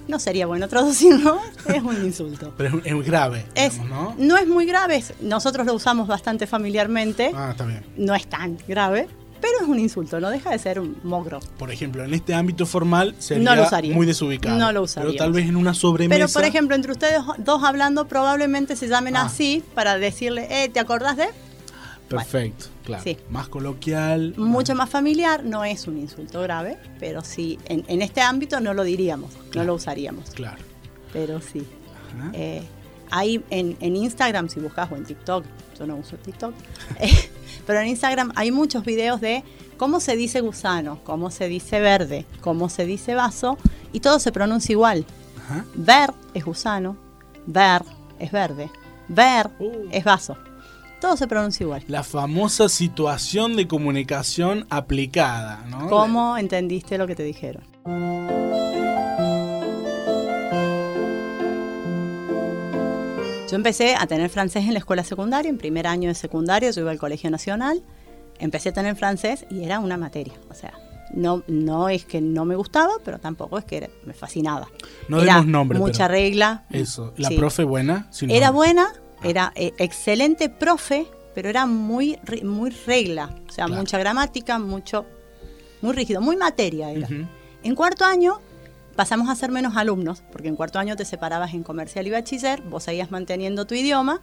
No 0.08 0.18
sería 0.18 0.46
bueno 0.46 0.68
traducirlo, 0.68 1.40
es 1.66 1.82
un 1.82 2.04
insulto. 2.04 2.52
Pero 2.56 2.78
es, 2.84 2.86
es 2.92 3.04
grave, 3.06 3.46
Es, 3.54 3.78
¿no? 3.78 4.14
¿no? 4.18 4.36
es 4.36 4.46
muy 4.46 4.66
grave, 4.66 5.02
nosotros 5.20 5.66
lo 5.66 5.74
usamos 5.74 6.06
bastante 6.08 6.46
familiarmente, 6.46 7.30
Ah, 7.34 7.50
está 7.52 7.64
bien. 7.66 7.84
no 7.96 8.14
es 8.14 8.26
tan 8.26 8.58
grave, 8.68 9.08
pero 9.40 9.60
es 9.60 9.68
un 9.68 9.78
insulto, 9.78 10.20
no 10.20 10.30
deja 10.30 10.50
de 10.50 10.58
ser 10.58 10.80
un 10.80 10.96
mogro. 11.04 11.38
Por 11.58 11.70
ejemplo, 11.70 12.02
en 12.02 12.14
este 12.14 12.32
ámbito 12.34 12.64
formal 12.64 13.14
sería 13.18 13.44
No 13.44 13.54
lo 13.56 13.64
usaría. 13.64 13.94
muy 13.94 14.06
desubicado. 14.06 14.56
No 14.56 14.66
lo 14.68 14.72
Pero 14.72 14.82
usaríamos. 14.84 15.16
tal 15.16 15.32
vez 15.32 15.46
en 15.46 15.56
una 15.56 15.74
sobremesa. 15.74 16.16
Pero, 16.18 16.32
por 16.32 16.44
ejemplo, 16.44 16.74
entre 16.74 16.92
ustedes 16.92 17.20
dos 17.38 17.62
hablando, 17.62 18.06
probablemente 18.08 18.74
se 18.74 18.88
llamen 18.88 19.16
Ah. 19.16 19.24
así 19.26 19.62
para 19.74 19.98
decirle, 19.98 20.46
eh, 20.50 20.70
¿te 20.70 20.80
acordás 20.80 21.18
de? 21.18 21.26
Perfecto, 22.08 22.66
claro. 22.84 23.02
Sí. 23.02 23.16
Más 23.30 23.48
coloquial. 23.48 24.34
Mucho 24.36 24.74
más 24.74 24.90
familiar, 24.90 25.44
no 25.44 25.64
es 25.64 25.86
un 25.86 25.98
insulto 25.98 26.40
grave, 26.42 26.78
pero 27.00 27.22
sí, 27.24 27.58
en, 27.66 27.84
en 27.88 28.02
este 28.02 28.20
ámbito 28.20 28.60
no 28.60 28.74
lo 28.74 28.84
diríamos, 28.84 29.32
no 29.54 29.64
lo 29.64 29.74
usaríamos, 29.74 30.30
Claro. 30.30 30.62
pero 31.12 31.40
sí. 31.40 31.66
Ajá. 32.18 32.30
Eh, 32.34 32.62
hay 33.10 33.42
en, 33.50 33.76
en 33.80 33.96
Instagram, 33.96 34.48
si 34.48 34.60
buscas, 34.60 34.90
o 34.92 34.96
en 34.96 35.04
TikTok, 35.04 35.44
yo 35.78 35.86
no 35.86 35.96
uso 35.96 36.16
TikTok, 36.16 36.54
eh, 37.00 37.10
pero 37.66 37.80
en 37.80 37.88
Instagram 37.88 38.32
hay 38.36 38.50
muchos 38.50 38.84
videos 38.84 39.20
de 39.20 39.42
cómo 39.76 39.98
se 40.00 40.14
dice 40.16 40.40
gusano, 40.40 41.00
cómo 41.04 41.30
se 41.30 41.48
dice 41.48 41.80
verde, 41.80 42.26
cómo 42.40 42.68
se 42.68 42.84
dice 42.86 43.14
vaso, 43.14 43.58
y 43.92 44.00
todo 44.00 44.18
se 44.18 44.30
pronuncia 44.30 44.72
igual. 44.72 45.04
Ajá. 45.44 45.64
Ver 45.74 46.12
es 46.34 46.44
gusano, 46.44 46.96
ver 47.46 47.82
es 48.18 48.30
verde, 48.30 48.70
ver 49.08 49.50
Uh. 49.58 49.88
es 49.90 50.04
vaso. 50.04 50.36
Todo 51.00 51.16
se 51.16 51.26
pronuncia 51.26 51.64
igual. 51.64 51.84
La 51.88 52.02
famosa 52.02 52.68
situación 52.68 53.56
de 53.56 53.68
comunicación 53.68 54.66
aplicada, 54.70 55.64
¿no? 55.68 55.88
¿Cómo 55.88 56.38
entendiste 56.38 56.96
lo 56.96 57.06
que 57.06 57.14
te 57.14 57.22
dijeron? 57.22 57.62
Yo 63.50 63.56
empecé 63.56 63.94
a 63.94 64.06
tener 64.06 64.30
francés 64.30 64.64
en 64.64 64.72
la 64.72 64.78
escuela 64.78 65.04
secundaria, 65.04 65.48
en 65.50 65.58
primer 65.58 65.86
año 65.86 66.08
de 66.08 66.14
secundaria, 66.14 66.70
yo 66.70 66.80
iba 66.80 66.90
al 66.90 66.98
Colegio 66.98 67.30
Nacional, 67.30 67.82
empecé 68.38 68.70
a 68.70 68.72
tener 68.72 68.96
francés 68.96 69.44
y 69.50 69.62
era 69.64 69.78
una 69.80 69.96
materia. 69.96 70.32
O 70.50 70.54
sea, 70.54 70.72
no, 71.12 71.42
no 71.46 71.88
es 71.90 72.04
que 72.04 72.20
no 72.20 72.46
me 72.46 72.56
gustaba, 72.56 72.92
pero 73.04 73.18
tampoco 73.20 73.58
es 73.58 73.64
que 73.64 73.76
era- 73.76 73.90
me 74.06 74.14
fascinaba. 74.14 74.68
No 75.08 75.20
era 75.20 75.34
demos 75.34 75.46
nombre, 75.46 75.78
Mucha 75.78 76.08
regla. 76.08 76.64
Eso. 76.70 77.12
La 77.16 77.28
Sí. 77.28 77.36
profe 77.36 77.64
buena. 77.64 78.08
sin 78.10 78.30
Era 78.30 78.46
nombre. 78.46 78.56
buena, 78.72 78.92
era 79.24 79.52
eh, 79.56 79.72
excelente 79.78 80.48
profe, 80.48 81.06
pero 81.34 81.48
era 81.48 81.66
muy, 81.66 82.18
muy 82.42 82.70
regla. 82.70 83.30
O 83.48 83.52
sea, 83.52 83.66
Claro. 83.66 83.80
mucha 83.80 83.98
gramática, 83.98 84.58
mucho, 84.58 85.04
muy 85.82 85.92
rígido, 85.94 86.20
muy 86.20 86.36
materia 86.36 86.90
era. 86.90 87.08
En 87.62 87.74
cuarto 87.74 88.04
año 88.04 88.40
pasamos 88.96 89.28
a 89.28 89.34
ser 89.34 89.50
menos 89.50 89.76
alumnos, 89.76 90.22
porque 90.30 90.48
en 90.48 90.56
cuarto 90.56 90.78
año 90.78 90.94
te 90.96 91.04
separabas 91.04 91.54
en 91.54 91.62
comercial 91.64 92.06
y 92.06 92.10
bachiller, 92.10 92.62
vos 92.62 92.84
seguías 92.84 93.10
manteniendo 93.10 93.66
tu 93.66 93.74
idioma, 93.74 94.20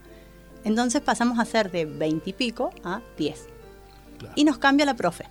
entonces 0.64 1.02
pasamos 1.02 1.40
a 1.40 1.46
ser 1.46 1.72
de 1.72 1.86
20 1.86 2.30
y 2.30 2.34
pico 2.34 2.70
a 2.84 3.02
10. 3.18 3.48
Claro. 4.20 4.34
Y 4.38 4.44
nos 4.46 4.58
cambia 4.60 4.86
la 4.86 4.94
profe. 4.96 5.26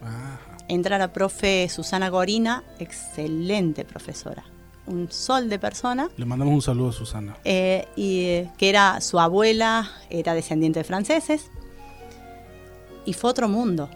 Ajá. 0.00 0.38
Entra 0.68 0.98
la 0.98 1.12
profe 1.12 1.68
Susana 1.68 2.08
Gorina, 2.10 2.62
excelente 2.78 3.84
profesora, 3.84 4.44
un 4.88 5.10
sol 5.12 5.48
de 5.48 5.58
persona, 5.58 6.08
Le 6.16 6.24
mandamos 6.24 6.54
un 6.54 6.62
saludo 6.62 6.88
a 6.88 6.92
Susana. 6.92 7.36
eh, 7.44 7.86
y 7.96 8.20
eh, 8.24 8.50
que 8.58 8.68
era 8.70 9.00
su 9.00 9.18
abuela, 9.20 9.90
era 10.10 10.34
descendiente 10.34 10.80
de 10.80 10.84
franceses, 10.84 11.50
y 13.04 13.12
fue 13.12 13.30
otro 13.30 13.48
mundo, 13.48 13.88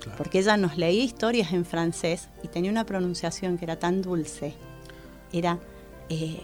Claro. 0.00 0.18
porque 0.18 0.38
ella 0.38 0.56
nos 0.56 0.76
leía 0.76 1.02
historias 1.04 1.52
en 1.52 1.64
francés 1.64 2.28
y 2.42 2.48
tenía 2.48 2.70
una 2.70 2.84
pronunciación 2.84 3.58
que 3.58 3.64
era 3.64 3.76
tan 3.78 4.02
dulce, 4.02 4.54
era, 5.32 5.58
eh, 6.08 6.42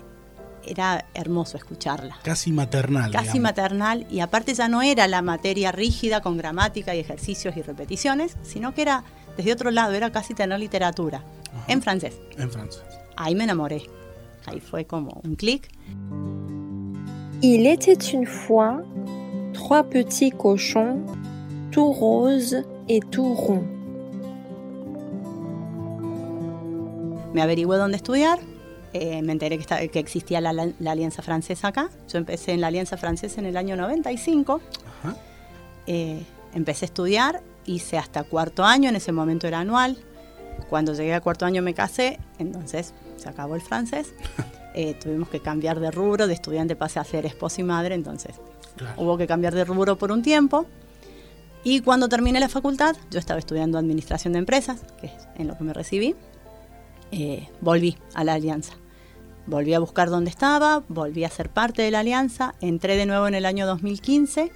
era 0.67 1.07
hermoso 1.15 1.57
escucharla. 1.57 2.17
Casi 2.23 2.51
maternal. 2.53 3.11
Casi 3.13 3.25
digamos. 3.25 3.43
maternal 3.43 4.07
y 4.11 4.21
aparte 4.21 4.55
ya 4.55 4.69
no 4.69 4.83
era 4.83 5.07
la 5.07 5.23
materia 5.23 5.71
rígida 5.73 6.21
con 6.21 6.37
gramática 6.37 6.95
y 6.95 6.99
ejercicios 7.01 7.57
y 7.57 7.63
repeticiones, 7.63 8.37
sino 8.43 8.75
que 8.75 8.83
era 8.83 9.05
desde 9.37 9.53
otro 9.53 9.71
lado, 9.71 9.93
era 9.93 10.11
casi 10.11 10.35
tener 10.35 10.59
literatura 10.59 11.19
Ajá. 11.55 11.65
en 11.69 11.83
francés. 11.83 12.19
En 12.39 12.51
francés. 12.51 12.83
Ahí 13.17 13.35
me 13.35 13.45
enamoré. 13.45 13.83
Ahí 14.47 14.61
fue 14.61 14.85
como 14.85 15.21
un 15.25 15.35
clic. 15.37 15.69
Il 17.43 17.67
était 17.67 17.99
une 18.13 18.27
fois 18.27 18.83
trois 19.53 19.83
petits 19.85 20.31
cochons, 20.31 21.01
tout 21.71 21.93
roses 21.93 22.65
et 22.89 23.01
tout 23.11 23.35
ronds. 23.35 23.67
Me 27.33 27.41
averigüé 27.41 27.77
dónde 27.79 27.97
estudiar, 27.97 28.39
eh, 28.93 29.23
me 29.23 29.33
enteré 29.33 29.57
que, 29.57 29.63
esta- 29.63 29.89
que 29.89 29.99
existía 29.99 30.41
la, 30.41 30.53
la- 30.53 30.69
la 30.79 30.91
Alianza 30.93 31.23
Francesa 31.23 31.69
acá. 31.69 31.89
Yo 32.09 32.19
empecé 32.19 32.53
en 32.53 32.61
la 32.61 32.67
Alianza 32.67 32.97
Francesa 32.97 33.41
en 33.41 33.47
el 33.47 33.57
año 33.57 33.75
95. 33.77 34.61
Ajá. 35.01 35.17
Eh, 35.87 36.23
empecé 36.55 36.85
a 36.85 36.87
estudiar, 36.87 37.43
hice 37.67 37.99
hasta 37.99 38.25
cuarto 38.25 38.65
año, 38.65 38.89
en 38.89 38.97
ese 38.97 39.13
momento 39.13 39.47
era 39.47 39.61
anual. 39.61 39.99
Cuando 40.69 40.93
llegué 40.95 41.15
a 41.15 41.21
cuarto 41.21 41.45
año 41.45 41.63
me 41.63 41.75
casé, 41.75 42.19
entonces 42.39 42.93
se 43.17 43.29
acabó 43.29 43.55
el 43.55 43.63
francés. 43.63 44.15
Eh, 44.75 44.95
tuvimos 44.95 45.29
que 45.29 45.39
cambiar 45.41 45.81
de 45.81 45.91
rubro, 45.91 46.27
de 46.27 46.33
estudiante 46.33 46.75
pasé 46.77 46.99
a 46.99 47.05
ser 47.05 47.27
esposa 47.27 47.61
y 47.61 47.65
madre, 47.65 47.95
entonces 47.95 48.37
Claro. 48.75 48.95
hubo 49.03 49.19
que 49.19 49.27
cambiar 49.27 49.55
de 49.55 49.67
rubro 49.67 49.99
por 49.99 50.11
un 50.11 50.23
tiempo. 50.23 50.65
Y 51.63 51.81
cuando 51.81 52.09
terminé 52.09 52.41
la 52.41 52.49
facultad, 52.49 52.97
yo 53.11 53.19
estaba 53.19 53.39
estudiando 53.39 53.77
administración 53.77 54.33
de 54.33 54.39
empresas, 54.39 54.81
que 54.99 55.09
es 55.09 55.13
en 55.37 55.49
lo 55.49 55.59
que 55.59 55.65
me 55.65 55.75
recibí, 55.75 56.17
eh, 57.11 57.51
volví 57.61 57.99
a 58.15 58.25
la 58.25 58.33
alianza. 58.33 58.73
Volví 59.47 59.75
a 59.75 59.79
buscar 59.79 60.09
dónde 60.09 60.31
estaba, 60.31 60.83
volví 60.89 61.25
a 61.25 61.29
ser 61.29 61.51
parte 61.51 61.83
de 61.83 61.91
la 61.91 61.99
alianza, 62.01 62.55
entré 62.63 62.97
de 62.97 63.05
nuevo 63.05 63.29
en 63.29 63.35
el 63.35 63.45
año 63.45 63.67
2015 63.67 64.51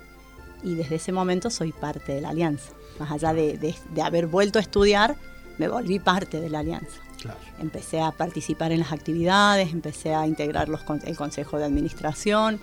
y 0.62 0.74
desde 0.76 0.94
ese 0.94 1.12
momento 1.12 1.50
soy 1.50 1.72
parte 1.72 2.12
de 2.14 2.22
la 2.22 2.30
alianza. 2.30 2.72
Más 2.98 3.10
allá 3.10 3.32
de, 3.32 3.58
de- 3.58 3.74
de 3.94 4.02
haber 4.02 4.26
vuelto 4.26 4.58
a 4.58 4.62
estudiar, 4.62 5.16
me 5.58 5.68
volví 5.68 5.98
parte 5.98 6.40
de 6.40 6.48
la 6.50 6.60
alianza. 6.60 7.00
Claro. 7.20 7.38
Empecé 7.58 8.00
a 8.00 8.12
participar 8.12 8.72
en 8.72 8.80
las 8.80 8.92
actividades, 8.92 9.72
empecé 9.72 10.14
a 10.14 10.26
integrar 10.26 10.68
los, 10.68 10.82
el 11.04 11.16
consejo 11.16 11.58
de 11.58 11.64
administración, 11.64 12.60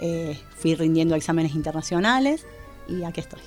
eh, 0.00 0.40
fui 0.56 0.74
rindiendo 0.74 1.14
exámenes 1.16 1.54
internacionales 1.54 2.46
y 2.88 3.02
aquí 3.04 3.20
estoy. 3.20 3.40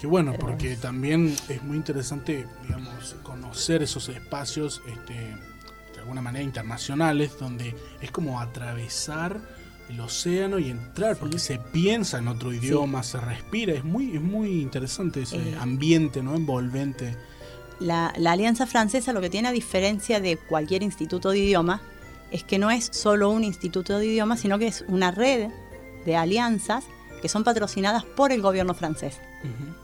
Qué 0.00 0.06
bueno, 0.06 0.30
Pero 0.32 0.46
porque 0.46 0.72
es- 0.74 0.80
también 0.80 1.34
es 1.48 1.62
muy 1.62 1.76
interesante, 1.76 2.46
digamos, 2.62 3.16
conocer 3.24 3.82
esos 3.82 4.08
espacios, 4.08 4.80
este, 4.88 5.14
de 5.14 5.98
alguna 6.00 6.22
manera 6.22 6.44
internacionales, 6.44 7.36
donde 7.38 7.74
es 8.00 8.10
como 8.12 8.40
atravesar 8.40 9.40
el 9.88 10.00
océano 10.00 10.58
y 10.58 10.68
entrar, 10.70 11.16
porque 11.16 11.38
se 11.38 11.58
piensa 11.58 12.18
en 12.18 12.28
otro 12.28 12.52
idioma, 12.52 13.02
se 13.02 13.18
respira, 13.20 13.72
es 13.72 13.84
muy, 13.84 14.14
es 14.16 14.20
muy 14.20 14.60
interesante 14.60 15.22
ese 15.22 15.36
Eh. 15.36 15.56
ambiente, 15.58 16.22
¿no? 16.22 16.34
Envolvente. 16.34 17.16
La, 17.80 18.12
la 18.16 18.32
Alianza 18.32 18.66
Francesa 18.66 19.12
lo 19.12 19.20
que 19.20 19.30
tiene 19.30 19.48
a 19.48 19.52
diferencia 19.52 20.20
de 20.20 20.36
cualquier 20.36 20.82
instituto 20.82 21.30
de 21.30 21.38
idioma 21.38 21.80
es 22.30 22.44
que 22.44 22.58
no 22.58 22.70
es 22.70 22.90
solo 22.92 23.30
un 23.30 23.44
instituto 23.44 23.98
de 23.98 24.06
idioma, 24.06 24.36
sino 24.36 24.58
que 24.58 24.66
es 24.66 24.84
una 24.88 25.10
red 25.10 25.48
de 26.04 26.16
alianzas 26.16 26.84
que 27.22 27.28
son 27.28 27.42
patrocinadas 27.44 28.04
por 28.04 28.30
el 28.32 28.42
gobierno 28.42 28.74
francés. 28.74 29.18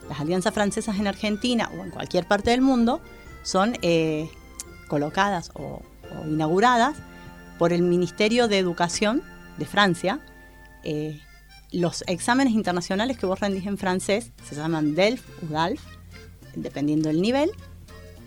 Las 0.08 0.20
alianzas 0.20 0.52
francesas 0.52 0.96
en 0.98 1.06
Argentina 1.06 1.70
o 1.78 1.84
en 1.84 1.90
cualquier 1.90 2.26
parte 2.26 2.50
del 2.50 2.60
mundo 2.60 3.00
son 3.42 3.76
eh, 3.82 4.28
colocadas 4.88 5.50
o, 5.54 5.80
o 6.22 6.26
inauguradas 6.28 6.96
por 7.58 7.72
el 7.72 7.82
Ministerio 7.82 8.48
de 8.48 8.58
Educación 8.58 9.22
de 9.58 9.66
Francia. 9.66 10.20
Eh, 10.82 11.20
los 11.72 12.04
exámenes 12.06 12.54
internacionales 12.54 13.18
que 13.18 13.26
vos 13.26 13.40
rendís 13.40 13.66
en 13.66 13.78
francés 13.78 14.30
se 14.48 14.54
llaman 14.54 14.94
DELF 14.94 15.24
o 15.42 15.46
DALF, 15.46 15.80
dependiendo 16.54 17.08
del 17.08 17.20
nivel, 17.20 17.50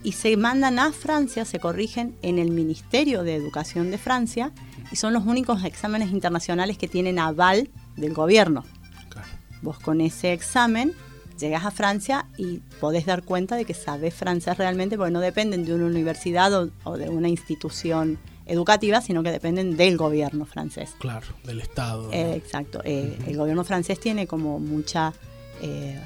y 0.04 0.12
se 0.12 0.36
mandan 0.38 0.80
a 0.80 0.92
Francia, 0.92 1.46
se 1.46 1.60
corrigen 1.60 2.16
en 2.22 2.40
el 2.40 2.52
Ministerio 2.52 3.24
de 3.24 3.36
Educación 3.36 3.90
de 3.90 3.98
Francia, 3.98 4.52
y 4.92 4.96
son 4.96 5.14
los 5.14 5.26
únicos 5.26 5.64
exámenes 5.64 6.12
internacionales 6.12 6.78
que 6.78 6.88
tienen 6.88 7.20
aval 7.20 7.70
del 7.96 8.14
gobierno. 8.14 8.64
Claro. 9.10 9.28
Vos 9.62 9.80
con 9.80 10.02
ese 10.02 10.34
examen 10.34 10.94
llegas 11.40 11.66
a 11.66 11.72
Francia 11.72 12.28
y 12.38 12.60
podés 12.80 13.06
dar 13.06 13.24
cuenta 13.24 13.56
de 13.56 13.66
que 13.66 13.74
sabes 13.74 14.14
francés 14.14 14.58
realmente, 14.58 14.98
porque 14.98 15.12
no 15.12 15.20
dependen 15.20 15.66
de 15.66 15.74
una 15.74 15.86
universidad 15.86 16.54
o, 16.54 16.70
o 16.84 16.98
de 16.98 17.10
una 17.10 17.30
institución 17.30 18.18
educativa, 18.48 19.02
sino 19.02 19.24
que 19.24 19.32
dependen 19.32 19.78
del 19.78 19.98
gobierno 19.98 20.46
francés. 20.46 20.96
Claro, 21.00 21.28
del 21.44 21.62
Estado. 21.62 22.08
¿no? 22.08 22.14
Eh, 22.14 22.36
exacto. 22.36 22.82
Eh, 22.84 23.18
El 23.28 23.38
gobierno 23.38 23.64
francés 23.64 24.00
tiene 24.00 24.28
como 24.28 24.60
mucha... 24.60 25.14
eh, 25.62 26.00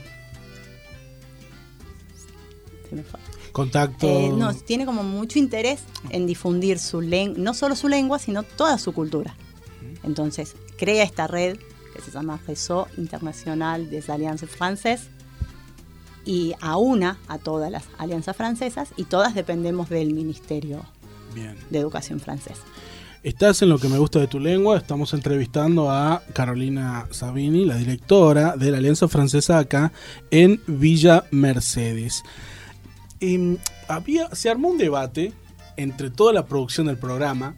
se 2.89 2.95
me 2.95 3.03
fue. 3.03 3.19
Contacto. 3.51 4.07
No, 4.37 4.53
tiene 4.53 4.85
como 4.85 5.03
mucho 5.03 5.37
interés 5.37 5.81
en 6.09 6.25
difundir 6.25 6.79
su 6.79 7.01
lengua, 7.01 7.37
no 7.37 7.53
solo 7.53 7.75
su 7.75 7.89
lengua, 7.89 8.17
sino 8.17 8.43
toda 8.43 8.77
su 8.77 8.93
cultura. 8.93 9.35
Entonces, 10.03 10.55
crea 10.77 11.03
esta 11.03 11.27
red 11.27 11.57
que 11.93 12.01
se 12.01 12.11
llama 12.11 12.39
Réseau 12.47 12.87
International 12.97 13.89
des 13.89 14.09
Alliances 14.09 14.49
Françaises 14.49 15.09
y 16.23 16.53
aúna 16.61 17.19
a 17.27 17.39
todas 17.39 17.71
las 17.71 17.83
alianzas 17.97 18.35
francesas 18.37 18.89
y 18.95 19.03
todas 19.03 19.35
dependemos 19.35 19.89
del 19.89 20.13
Ministerio 20.13 20.85
Bien. 21.33 21.55
de 21.69 21.79
educación 21.79 22.19
francesa. 22.19 22.61
Estás 23.23 23.61
en 23.61 23.69
lo 23.69 23.77
que 23.77 23.87
me 23.87 23.99
gusta 23.99 24.19
de 24.19 24.27
tu 24.27 24.39
lengua. 24.39 24.77
Estamos 24.77 25.13
entrevistando 25.13 25.91
a 25.91 26.23
Carolina 26.33 27.05
Sabini, 27.11 27.65
la 27.65 27.75
directora 27.75 28.57
de 28.57 28.71
la 28.71 28.79
Alianza 28.79 29.07
Francesa 29.07 29.59
acá 29.59 29.91
en 30.31 30.59
Villa 30.65 31.25
Mercedes. 31.29 32.23
Em, 33.19 33.57
había, 33.87 34.33
se 34.33 34.49
armó 34.49 34.69
un 34.69 34.79
debate 34.79 35.33
entre 35.77 36.09
toda 36.09 36.33
la 36.33 36.47
producción 36.47 36.87
del 36.87 36.97
programa 36.97 37.55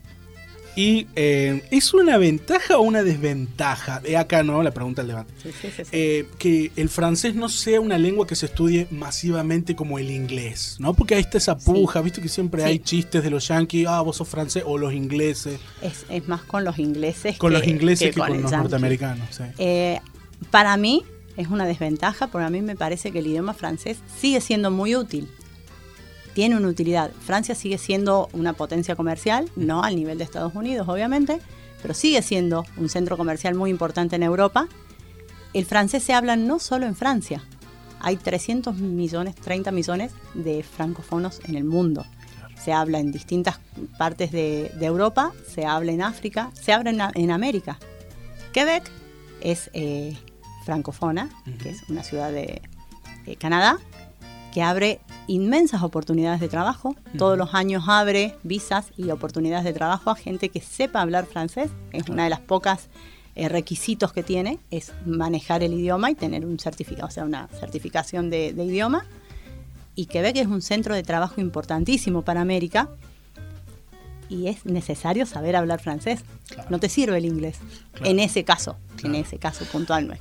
y 0.76 1.08
eh, 1.16 1.64
¿es 1.72 1.94
una 1.94 2.18
ventaja 2.18 2.78
o 2.78 2.82
una 2.82 3.04
desventaja? 3.04 4.00
De 4.00 4.18
acá 4.18 4.44
no, 4.44 4.64
la 4.64 4.72
pregunta 4.72 5.02
del 5.02 5.10
debate. 5.10 5.34
Sí, 5.42 5.52
sí, 5.62 5.70
sí. 5.76 5.84
Eh, 5.92 6.28
que 6.38 6.72
el 6.76 6.90
francés 6.90 7.36
no 7.36 7.50
sea 7.50 7.80
una 7.80 7.98
lengua 7.98 8.26
que 8.26 8.36
se 8.36 8.48
estudie 8.48 8.88
masivamente 8.92 9.76
como 9.76 10.00
el 10.00 10.10
inglés, 10.10 10.78
¿no? 10.80 10.94
Porque 10.94 11.16
ahí 11.16 11.22
está 11.22 11.38
esa 11.38 11.58
puja, 11.58 12.02
viste 12.02 12.22
que 12.22 12.30
siempre 12.30 12.64
hay 12.64 12.80
chistes 12.80 13.24
de 13.24 13.30
los 13.30 13.48
yankees, 13.48 13.88
ah, 13.88 14.02
vos 14.02 14.18
sos 14.18 14.28
francés, 14.28 14.64
o 14.66 14.78
los 14.78 14.94
ingleses, 14.94 15.60
es, 15.82 16.06
es 16.10 16.28
más 16.28 16.42
con 16.44 16.64
los 16.64 16.80
ingleses 16.80 17.38
con 17.38 17.54
los 17.54 17.66
ingleses 17.68 18.14
que, 18.14 18.20
con, 18.20 18.42
los 18.42 18.52
norteamericanos. 18.52 19.28
sí. 19.32 19.44
Eh, 19.58 20.00
para 20.52 20.76
mí 20.78 21.04
es 21.38 21.48
una 21.48 21.66
desventaja, 21.66 22.28
porque 22.28 22.46
a 22.46 22.50
mí 22.50 22.62
me 22.62 22.76
parece 22.76 23.12
que 23.12 23.20
el 23.20 23.28
idioma 23.28 23.54
francés 23.54 23.98
sigue 24.20 24.42
siendo 24.42 24.72
muy 24.72 24.96
útil. 24.96 25.30
Tiene 26.34 26.58
una 26.58 26.68
utilidad. 26.68 27.12
Francia 27.12 27.56
sigue 27.56 27.78
siendo 27.78 28.30
una 28.34 28.54
potencia 28.54 28.96
comercial, 28.96 29.50
no 29.56 29.84
al 29.84 29.96
nivel 29.96 30.18
de 30.18 30.24
Estados 30.24 30.56
Unidos, 30.56 30.88
obviamente, 30.90 31.40
pero 31.82 31.94
sigue 31.94 32.22
siendo 32.22 32.66
un 32.78 32.90
centro 32.90 33.18
comercial 33.18 33.56
muy 33.56 33.70
importante 33.70 34.16
en 34.16 34.24
Europa. 34.24 34.68
El 35.54 35.66
francés 35.66 36.04
se 36.04 36.14
habla 36.14 36.36
no 36.36 36.60
solo 36.60 36.86
en 36.86 36.96
Francia. 36.96 37.44
Hay 38.00 38.18
300 38.18 38.76
millones, 38.78 39.36
30 39.36 39.72
millones 39.72 40.12
de 40.34 40.64
francófonos 40.64 41.40
en 41.48 41.56
el 41.56 41.64
mundo. 41.64 42.06
Se 42.60 42.74
habla 42.74 43.00
en 43.00 43.12
distintas 43.12 43.60
partes 43.98 44.32
de, 44.32 44.72
de 44.80 44.86
Europa, 44.86 45.34
se 45.48 45.66
habla 45.66 45.92
en 45.92 46.02
África, 46.02 46.52
se 46.54 46.74
habla 46.74 46.90
en, 46.90 47.02
en 47.22 47.32
América. 47.32 47.78
Quebec 48.54 48.90
es 49.42 49.70
eh, 49.74 50.18
francófona, 50.66 51.30
que 51.62 51.70
es 51.70 51.84
una 51.90 52.04
ciudad 52.04 52.32
de, 52.32 52.62
de 53.26 53.36
Canadá, 53.36 53.80
que 54.54 54.62
abre 54.62 55.00
inmensas 55.28 55.82
oportunidades 55.82 56.40
de 56.40 56.48
trabajo. 56.48 56.96
Todos 57.18 57.38
los 57.38 57.56
años 57.56 57.86
abre 57.88 58.36
visas 58.44 58.88
y 58.98 59.10
oportunidades 59.10 59.66
de 59.66 59.74
trabajo 59.74 60.12
a 60.12 60.16
gente 60.16 60.50
que 60.50 60.62
sepa 60.62 61.02
hablar 61.02 61.26
francés. 61.26 61.72
Es 61.92 62.08
una 62.08 62.26
de 62.26 62.30
las 62.30 62.40
pocas 62.40 62.90
eh, 63.36 63.50
requisitos 63.50 64.14
que 64.14 64.22
tiene, 64.22 64.60
es 64.70 64.94
manejar 65.08 65.64
el 65.64 65.74
idioma 65.74 66.12
y 66.12 66.16
tener 66.16 66.46
un 66.46 66.60
certificado, 66.60 67.08
o 67.08 67.12
sea, 67.12 67.26
una 67.26 67.48
certificación 67.60 68.30
de, 68.30 68.54
de 68.54 68.64
idioma. 68.64 69.06
Y 69.96 70.06
Quebec 70.06 70.36
es 70.38 70.48
un 70.48 70.62
centro 70.62 70.94
de 70.94 71.02
trabajo 71.02 71.42
importantísimo 71.42 72.22
para 72.22 72.42
América 72.42 72.90
y 74.30 74.48
es 74.48 74.66
necesario 74.66 75.26
saber 75.26 75.56
hablar 75.56 75.82
francés. 75.82 76.24
Claro. 76.48 76.70
No 76.70 76.80
te 76.80 76.90
sirve 76.90 77.18
el 77.18 77.26
inglés. 77.26 77.58
Claro. 77.94 78.12
En 78.12 78.20
ese 78.20 78.44
caso, 78.44 78.78
Claro. 78.98 79.16
en 79.16 79.22
ese 79.22 79.38
caso 79.40 79.66
puntual 79.66 80.08
no 80.08 80.14
es. 80.14 80.20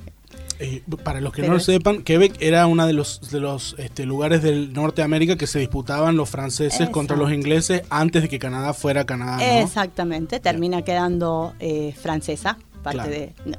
Eh, 0.62 0.80
para 1.02 1.20
los 1.20 1.32
que 1.32 1.42
Pero 1.42 1.54
no 1.54 1.58
lo 1.58 1.64
sepan, 1.64 2.04
Quebec 2.04 2.36
era 2.40 2.68
uno 2.68 2.86
de 2.86 2.92
los, 2.92 3.32
de 3.32 3.40
los 3.40 3.74
este, 3.78 4.06
lugares 4.06 4.42
del 4.42 4.72
norte 4.72 5.02
de 5.02 5.06
América 5.06 5.36
que 5.36 5.48
se 5.48 5.58
disputaban 5.58 6.16
los 6.16 6.30
franceses 6.30 6.88
contra 6.90 7.16
los 7.16 7.32
ingleses 7.32 7.82
antes 7.90 8.22
de 8.22 8.28
que 8.28 8.38
Canadá 8.38 8.72
fuera 8.72 9.04
Canadá. 9.04 9.38
¿no? 9.38 9.42
Exactamente, 9.42 10.38
termina 10.38 10.82
quedando 10.82 11.54
eh, 11.58 11.92
francesa, 12.00 12.58
parte 12.84 12.98
Claro. 12.98 13.10
de... 13.10 13.32
no, 13.44 13.58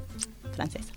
francesa. 0.56 0.94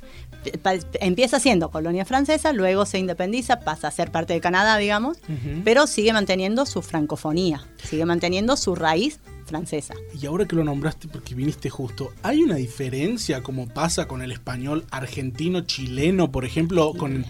Empieza 1.01 1.41
siendo 1.41 1.73
colonia 1.73 2.05
francesa, 2.05 2.53
luego 2.53 2.87
se 2.87 2.99
independiza, 3.01 3.59
pasa 3.61 3.89
a 3.89 3.91
ser 3.91 4.13
parte 4.13 4.33
de 4.33 4.41
Canadá, 4.41 4.77
digamos, 4.77 5.19
pero 5.65 5.89
sigue 5.89 6.13
manteniendo 6.13 6.67
su 6.67 6.83
francofonía, 6.83 7.67
sigue 7.83 8.05
manteniendo 8.05 8.57
su 8.57 8.77
raíz 8.77 9.19
francesa. 9.47 9.95
Y 10.21 10.27
ahora 10.27 10.47
que 10.47 10.57
lo 10.57 10.65
nombraste 10.65 11.09
porque 11.09 11.35
viniste 11.35 11.71
justo, 11.71 12.13
¿hay 12.23 12.43
una 12.43 12.57
diferencia 12.57 13.43
como 13.43 13.69
pasa 13.69 14.07
con 14.07 14.21
el 14.23 14.33
español 14.33 14.85
argentino, 14.91 15.63
chileno, 15.63 16.31
por 16.31 16.45
ejemplo, 16.45 16.93
con 16.95 17.25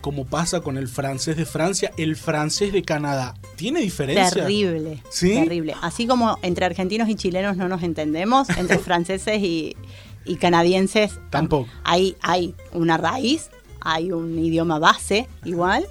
como 0.00 0.24
pasa 0.26 0.62
con 0.62 0.78
el 0.78 0.88
francés 0.88 1.36
de 1.36 1.44
Francia, 1.44 1.92
el 1.98 2.16
francés 2.16 2.72
de 2.72 2.82
Canadá? 2.82 3.34
¿Tiene 3.56 3.80
diferencia? 3.80 4.30
Terrible, 4.30 5.02
¿Sí? 5.10 5.34
terrible. 5.34 5.74
Así 5.82 6.06
como 6.06 6.38
entre 6.42 6.64
argentinos 6.64 7.08
y 7.10 7.14
chilenos 7.16 7.56
no 7.58 7.68
nos 7.68 7.82
entendemos, 7.82 8.48
entre 8.50 8.78
franceses 8.88 9.42
y, 9.42 9.76
y 10.24 10.36
canadienses 10.36 11.12
tam- 11.16 11.30
Tampoco. 11.30 11.68
Hay, 11.84 12.16
hay 12.22 12.54
una 12.72 12.96
raíz, 12.96 13.50
hay 13.82 14.10
un 14.12 14.38
idioma 14.38 14.78
base 14.78 15.28
igual, 15.44 15.84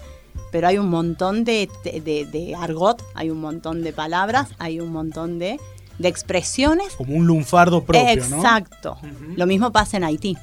pero 0.51 0.67
hay 0.67 0.77
un 0.77 0.89
montón 0.89 1.43
de, 1.43 1.69
de- 1.83 2.25
de 2.25 2.55
argot, 2.55 3.03
hay 3.13 3.29
un 3.29 3.39
montón 3.39 3.83
de 3.83 3.93
palabras, 3.93 4.49
hay 4.59 4.79
un 4.79 4.91
montón 4.91 5.39
de, 5.39 5.59
de 5.97 6.07
expresiones. 6.07 6.93
Como 6.95 7.15
un 7.15 7.27
lunfardo 7.27 7.83
propio, 7.83 8.25
¿no? 8.27 8.37
Exacto. 8.37 8.97
Lo 9.35 9.45
mismo 9.45 9.71
pasa 9.71 9.97
en 9.97 10.03
Haití. 10.03 10.37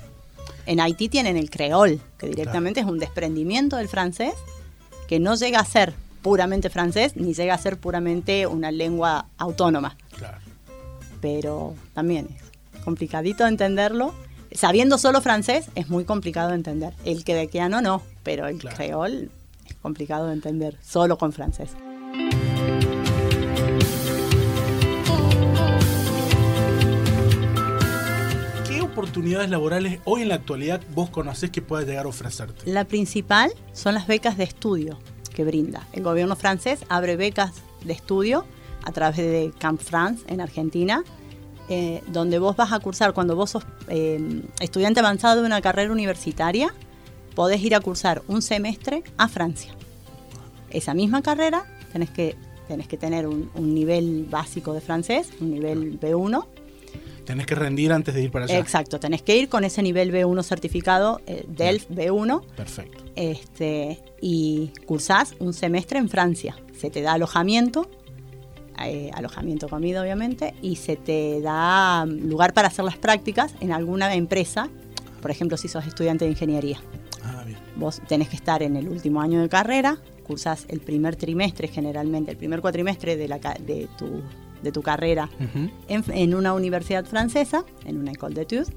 En 0.66 0.81
Haití 0.81 1.09
tienen 1.09 1.37
el 1.37 1.49
creol, 1.51 2.01
que 2.19 2.29
directamente 2.29 2.81
es 2.81 2.87
un 2.87 2.99
desprendimiento 2.99 3.77
del 3.77 3.88
francés, 3.88 4.35
que 5.09 5.21
no 5.21 5.35
llega 5.37 5.61
a 5.61 5.64
ser 5.64 5.95
puramente 6.23 6.71
francés, 6.71 7.14
ni 7.16 7.35
llega 7.35 7.55
a 7.55 7.59
ser 7.59 7.77
puramente 7.77 8.47
una 8.49 8.73
lengua 8.73 9.27
autónoma. 9.38 9.97
Claro. 10.16 10.38
Pero 11.21 11.75
también 11.95 12.29
es 12.75 12.81
complicadito 12.83 13.45
de 13.45 13.51
entenderlo. 13.51 14.12
Sabiendo 14.53 14.99
solo 14.99 15.21
francés 15.21 15.66
es 15.75 15.88
muy 15.88 16.05
complicado 16.05 16.49
de 16.51 16.57
entender. 16.57 16.95
El 17.05 17.25
quebequiano 17.25 17.81
no, 17.83 18.03
pero 18.23 18.47
el 18.49 18.59
Claro. 18.59 18.77
creol 18.77 19.31
complicado 19.87 20.27
de 20.27 20.33
entender 20.33 20.77
solo 20.83 21.16
con 21.16 21.33
francés. 21.33 21.70
¿Qué 28.66 28.83
oportunidades 28.83 29.49
laborales 29.49 30.01
hoy 30.05 30.22
en 30.22 30.31
la 30.31 30.35
actualidad 30.35 30.81
vos 30.92 31.09
conocés 31.11 31.51
que 31.51 31.62
pueda 31.62 31.85
llegar 31.85 32.07
a 32.07 32.09
ofrecerte? 32.09 32.68
La 32.68 32.85
principal 32.85 33.53
son 33.72 33.94
las 33.94 34.09
becas 34.09 34.37
de 34.37 34.42
estudio 34.42 34.99
que 35.33 35.44
brinda. 35.44 35.87
El 35.92 36.03
gobierno 36.03 36.35
francés 36.35 36.81
abre 36.88 37.14
becas 37.14 37.53
de 37.85 37.92
estudio 37.92 38.44
a 38.83 38.90
través 38.90 39.18
de 39.18 39.53
Camp 39.57 39.81
France 39.81 40.25
en 40.27 40.40
Argentina, 40.40 41.05
eh, 41.68 42.03
donde 42.09 42.40
vos 42.40 42.57
vas 42.57 42.72
a 42.72 42.81
cursar, 42.81 43.12
cuando 43.12 43.37
vos 43.37 43.51
sos 43.51 43.64
eh, 43.87 44.42
estudiante 44.59 44.99
avanzado 44.99 45.42
de 45.42 45.46
una 45.46 45.61
carrera 45.61 45.92
universitaria, 45.92 46.75
podés 47.37 47.62
ir 47.62 47.77
a 47.77 47.81
cursar 47.81 48.22
un 48.27 48.42
semestre 48.42 49.05
a 49.16 49.29
Francia. 49.29 49.72
Esa 50.70 50.92
misma 50.94 51.22
carrera 51.22 51.64
tenés 51.92 52.11
que, 52.11 52.35
tenés 52.66 52.88
que 52.88 52.96
tener 52.96 53.29
un, 53.29 53.51
un 53.55 53.72
nivel 53.72 54.27
básico 54.29 54.72
de 54.72 54.81
francés, 54.81 55.29
un 55.40 55.53
nivel 55.53 56.01
B1, 56.01 56.44
Tenés 57.27 57.46
que 57.46 57.57
rendir 57.57 57.92
antes 57.92 58.14
de 58.14 58.22
ir 58.22 58.31
para 58.31 58.44
allá. 58.44 58.57
Exacto, 58.57 59.01
tenés 59.01 59.20
que 59.20 59.37
ir 59.37 59.49
con 59.49 59.64
ese 59.64 59.83
nivel 59.83 60.12
B1 60.12 60.44
certificado, 60.44 61.20
eh, 61.27 61.44
DELF 61.49 61.90
B1, 61.90 62.40
Perfecto. 62.55 63.05
este, 63.16 64.01
y 64.20 64.70
cursás 64.87 65.35
un 65.40 65.53
semestre 65.53 65.99
en 65.99 66.09
Francia. 66.09 66.57
Se 66.79 66.88
te 66.88 67.03
da 67.03 67.14
alojamiento, 67.14 67.90
eh, 68.81 69.11
alojamiento 69.12 69.68
comida 69.68 70.03
obviamente, 70.03 70.55
y 70.62 70.77
se 70.77 70.94
te 70.94 71.40
da 71.40 72.07
lugar 72.07 72.55
para 72.55 72.68
hacer 72.68 72.85
las 72.85 72.96
prácticas 72.96 73.57
en 73.59 73.72
alguna 73.72 74.14
empresa, 74.14 74.70
por 75.20 75.33
ejemplo 75.33 75.57
si 75.57 75.66
sos 75.66 75.85
estudiante 75.85 76.27
de 76.27 76.31
ingeniería. 76.31 76.81
Ah, 77.27 77.43
bien. 77.45 77.59
Vos 77.77 78.01
tenés 78.07 78.29
que 78.29 78.37
estar 78.37 78.62
en 78.62 78.77
el 78.77 78.89
último 78.89 79.21
año 79.21 79.41
de 79.41 79.49
carrera, 79.49 79.99
cursás 80.27 80.65
el 80.69 80.81
primer 80.81 81.17
trimestre 81.17 81.69
generalmente, 81.69 82.31
el 82.31 82.37
primer 82.37 82.61
cuatrimestre 82.61 83.17
de, 83.17 83.29
la, 83.29 83.39
de, 83.39 83.89
tu, 83.99 84.23
de 84.62 84.73
tu 84.73 84.83
carrera 84.83 85.29
Ujú. 85.41 85.71
en, 85.89 86.05
en 86.12 86.35
una 86.35 86.55
universidad 86.55 87.05
francesa, 87.05 87.65
en 87.85 87.99
una 87.99 88.12
école 88.12 88.35
d'études, 88.35 88.69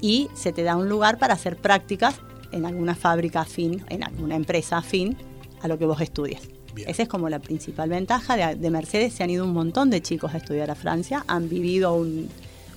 y 0.00 0.28
se 0.34 0.52
te 0.52 0.62
da 0.62 0.76
un 0.76 0.88
lugar 0.88 1.18
para 1.18 1.34
hacer 1.34 1.56
prácticas 1.56 2.16
en 2.52 2.64
alguna 2.64 2.94
fábrica 2.94 3.40
afín, 3.40 3.84
en 3.88 4.04
alguna 4.04 4.36
empresa 4.36 4.78
afín 4.78 5.16
a 5.60 5.68
lo 5.68 5.78
que 5.78 5.86
vos 5.86 6.00
estudias. 6.00 6.42
Bien. 6.74 6.88
Esa 6.88 7.02
es 7.02 7.08
como 7.08 7.28
la 7.28 7.40
principal 7.40 7.88
ventaja. 7.90 8.36
De, 8.36 8.54
de 8.54 8.70
Mercedes 8.70 9.12
se 9.12 9.24
han 9.24 9.30
ido 9.30 9.44
un 9.44 9.52
montón 9.52 9.90
de 9.90 10.00
chicos 10.00 10.32
a 10.34 10.36
estudiar 10.36 10.70
a 10.70 10.74
Francia, 10.74 11.24
han 11.26 11.48
vivido 11.48 11.94
un, 11.94 12.28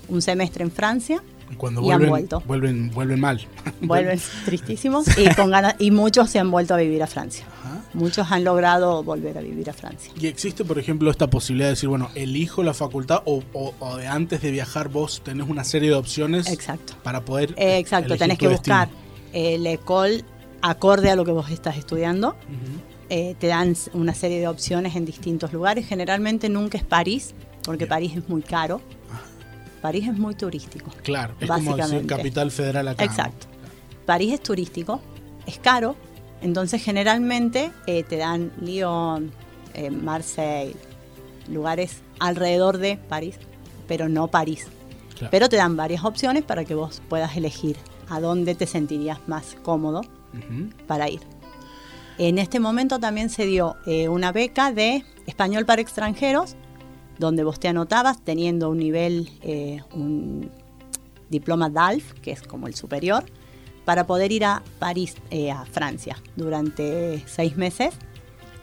un 0.09 0.21
semestre 0.21 0.63
en 0.63 0.71
Francia, 0.71 1.21
Y 1.51 1.55
Cuando 1.55 1.81
Y 1.83 1.91
han 1.91 2.07
vuelto. 2.07 2.41
vuelven, 2.45 2.89
vuelven 2.91 3.19
mal. 3.19 3.45
vuelven 3.81 4.19
tristísimos 4.45 5.05
y, 5.17 5.33
con 5.35 5.51
ganas, 5.51 5.75
y 5.79 5.91
muchos 5.91 6.29
se 6.29 6.39
han 6.39 6.49
vuelto 6.49 6.73
a 6.73 6.77
vivir 6.77 7.03
a 7.03 7.07
Francia. 7.07 7.45
Ajá. 7.63 7.81
Muchos 7.93 8.31
han 8.31 8.43
logrado 8.43 9.03
volver 9.03 9.37
a 9.37 9.41
vivir 9.41 9.69
a 9.69 9.73
Francia. 9.73 10.11
Y 10.19 10.27
existe, 10.27 10.63
por 10.63 10.79
ejemplo, 10.79 11.11
esta 11.11 11.27
posibilidad 11.29 11.67
de 11.67 11.71
decir, 11.73 11.89
bueno, 11.89 12.09
elijo 12.15 12.63
la 12.63 12.73
facultad 12.73 13.21
o, 13.25 13.43
o- 13.53 13.73
o 13.79 13.97
de 13.97 14.07
antes 14.07 14.41
de 14.41 14.51
viajar 14.51 14.87
vos 14.89 15.21
tenés 15.23 15.49
una 15.49 15.63
serie 15.63 15.89
de 15.89 15.95
opciones 15.95 16.47
Exacto. 16.47 16.93
para 17.03 17.25
poder... 17.25 17.53
Eh, 17.57 17.77
exacto, 17.77 18.15
tenés 18.17 18.37
que 18.37 18.47
buscar 18.47 18.87
el 19.33 19.67
école 19.67 20.23
acorde 20.61 21.09
a 21.09 21.15
lo 21.15 21.25
que 21.25 21.31
vos 21.31 21.49
estás 21.49 21.77
estudiando. 21.77 22.35
Eh, 23.09 23.35
te 23.39 23.47
dan 23.47 23.75
una 23.93 24.13
serie 24.13 24.39
de 24.39 24.47
opciones 24.47 24.95
en 24.95 25.03
distintos 25.05 25.51
lugares. 25.51 25.85
Generalmente 25.85 26.47
nunca 26.47 26.77
es 26.77 26.83
París, 26.85 27.33
porque 27.63 27.79
Bien. 27.85 27.89
París 27.89 28.13
es 28.15 28.29
muy 28.29 28.41
caro. 28.41 28.79
París 29.81 30.07
es 30.07 30.17
muy 30.17 30.35
turístico. 30.35 30.91
Claro, 31.03 31.33
es 31.39 31.49
como 31.49 31.75
decir 31.75 32.05
capital 32.05 32.51
federal 32.51 32.87
acá. 32.87 33.05
¿no? 33.05 33.11
Exacto. 33.11 33.47
París 34.05 34.33
es 34.33 34.43
turístico, 34.43 35.01
es 35.45 35.57
caro, 35.59 35.95
entonces 36.41 36.83
generalmente 36.83 37.71
eh, 37.87 38.03
te 38.03 38.17
dan 38.17 38.51
Lyon, 38.61 39.31
eh, 39.73 39.89
Marseille, 39.89 40.75
lugares 41.49 42.01
alrededor 42.19 42.77
de 42.77 42.97
París, 42.97 43.37
pero 43.87 44.09
no 44.09 44.27
París. 44.27 44.67
Claro. 45.17 45.31
Pero 45.31 45.49
te 45.49 45.55
dan 45.55 45.75
varias 45.75 46.03
opciones 46.03 46.43
para 46.43 46.65
que 46.65 46.75
vos 46.75 47.01
puedas 47.09 47.35
elegir 47.37 47.77
a 48.09 48.19
dónde 48.19 48.55
te 48.55 48.67
sentirías 48.67 49.19
más 49.27 49.55
cómodo 49.63 50.01
para 50.87 51.09
ir. 51.09 51.21
En 52.17 52.37
este 52.37 52.59
momento 52.59 52.99
también 52.99 53.29
se 53.29 53.45
dio 53.45 53.77
eh, 53.85 54.09
una 54.09 54.31
beca 54.31 54.71
de 54.71 55.03
español 55.25 55.65
para 55.65 55.81
extranjeros, 55.81 56.55
donde 57.21 57.43
vos 57.45 57.59
te 57.59 57.67
anotabas 57.69 58.21
teniendo 58.23 58.69
un 58.69 58.79
nivel, 58.79 59.29
eh, 59.43 59.81
un 59.93 60.51
diploma 61.29 61.69
DALF, 61.69 62.13
que 62.21 62.31
es 62.31 62.41
como 62.41 62.67
el 62.67 62.75
superior, 62.75 63.23
para 63.85 64.05
poder 64.05 64.31
ir 64.31 64.43
a 64.43 64.61
París, 64.79 65.15
eh, 65.29 65.51
a 65.51 65.63
Francia, 65.65 66.17
durante 66.35 67.23
seis 67.27 67.55
meses 67.55 67.93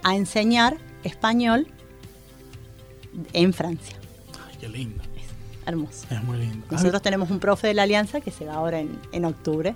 a 0.02 0.14
enseñar 0.16 0.76
español 1.04 1.66
en 3.32 3.52
Francia. 3.52 3.96
Ay, 4.48 4.56
qué 4.60 4.68
lindo. 4.68 5.02
Hermoso. 5.66 6.06
Es 6.10 6.22
muy 6.24 6.38
lindo. 6.38 6.66
Nosotros 6.70 7.02
tenemos 7.02 7.30
un 7.30 7.40
profe 7.40 7.66
de 7.68 7.74
la 7.74 7.82
Alianza 7.82 8.20
que 8.20 8.30
se 8.30 8.44
va 8.46 8.54
ahora 8.54 8.80
en, 8.80 8.98
en 9.12 9.24
octubre 9.26 9.74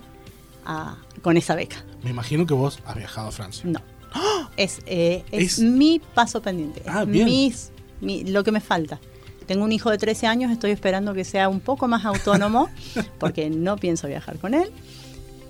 a- 0.65 0.97
con 1.23 1.37
esa 1.37 1.55
beca. 1.55 1.77
Ah, 1.87 1.95
me 2.03 2.11
imagino 2.11 2.47
que 2.47 2.55
vos 2.55 2.79
has 2.87 2.97
viajado 2.97 3.29
a 3.29 3.33
Francia. 3.33 3.63
No. 3.67 3.81
Es, 4.57 4.81
eh, 4.87 5.23
es, 5.31 5.55
Es- 5.55 5.59
mi 5.61 6.01
paso 6.15 6.41
pendiente. 6.41 6.83
Ah, 6.87 7.03
es 7.03 7.09
bien. 7.09 7.27
mis- 7.27 7.71
mi- 8.03 8.25
lo 8.25 8.45
que 8.45 8.53
me 8.53 8.61
falta. 8.61 9.01
Tengo 9.47 9.65
un 9.65 9.73
hijo 9.73 9.91
de 9.91 9.97
13 9.99 10.27
años, 10.27 10.53
estoy 10.53 10.71
esperando 10.71 11.15
que 11.15 11.25
sea 11.25 11.49
un 11.49 11.61
poco 11.61 11.89
más 11.89 12.05
autónomo, 12.05 12.69
porque 13.19 13.49
no 13.51 13.77
pienso 13.77 14.07
viajar 14.07 14.39
con 14.39 14.53
él. 14.55 14.71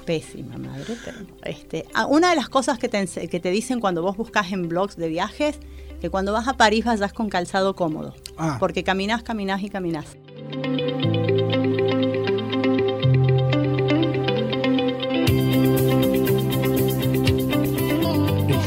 Pésima 0.06 0.56
madre, 0.58 0.94
pero 1.04 1.18
este, 1.44 1.86
una 2.08 2.30
de 2.30 2.36
las 2.36 2.48
cosas 2.48 2.78
que 2.78 2.88
te, 2.88 3.06
que 3.28 3.38
te 3.40 3.50
dicen 3.50 3.78
cuando 3.80 4.02
vos 4.02 4.16
buscas 4.16 4.50
en 4.52 4.68
blogs 4.68 4.96
de 4.96 5.08
viajes, 5.08 5.58
que 6.00 6.10
cuando 6.10 6.32
vas 6.32 6.48
a 6.48 6.54
París 6.54 6.84
vayas 6.84 7.12
con 7.12 7.28
calzado 7.28 7.76
cómodo, 7.76 8.14
Ah, 8.36 8.56
porque 8.58 8.82
caminás, 8.82 9.22
caminás 9.22 9.62
y 9.62 9.68
caminás. 9.68 10.06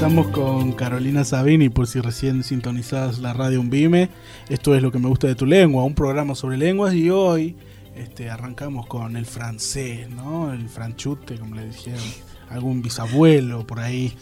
Estamos 0.06 0.28
con 0.28 0.74
Carolina 0.74 1.24
Sabini, 1.24 1.70
por 1.70 1.88
si 1.88 2.00
recién 2.00 2.44
sintonizadas 2.44 3.18
la 3.18 3.34
radio 3.34 3.60
Unvime. 3.60 4.10
Esto 4.50 4.76
es 4.76 4.84
lo 4.84 4.92
que 4.92 5.00
me 5.00 5.08
gusta 5.08 5.26
de 5.26 5.34
tu 5.34 5.48
lengua, 5.48 5.84
un 5.84 5.96
programa 5.96 6.36
sobre 6.36 6.58
lenguas 6.58 6.94
y 6.94 7.10
hoy 7.10 7.56
este, 7.96 8.30
arrancamos 8.30 8.86
con 8.86 9.18
el 9.18 9.26
francés, 9.26 10.08
¿no? 10.12 10.54
El 10.54 10.70
franchute, 10.70 11.40
como 11.40 11.56
le 11.56 11.66
dijeron, 11.66 12.04
algún 12.52 12.84
bisabuelo 12.84 13.66
por 13.66 13.80
ahí. 13.80 14.16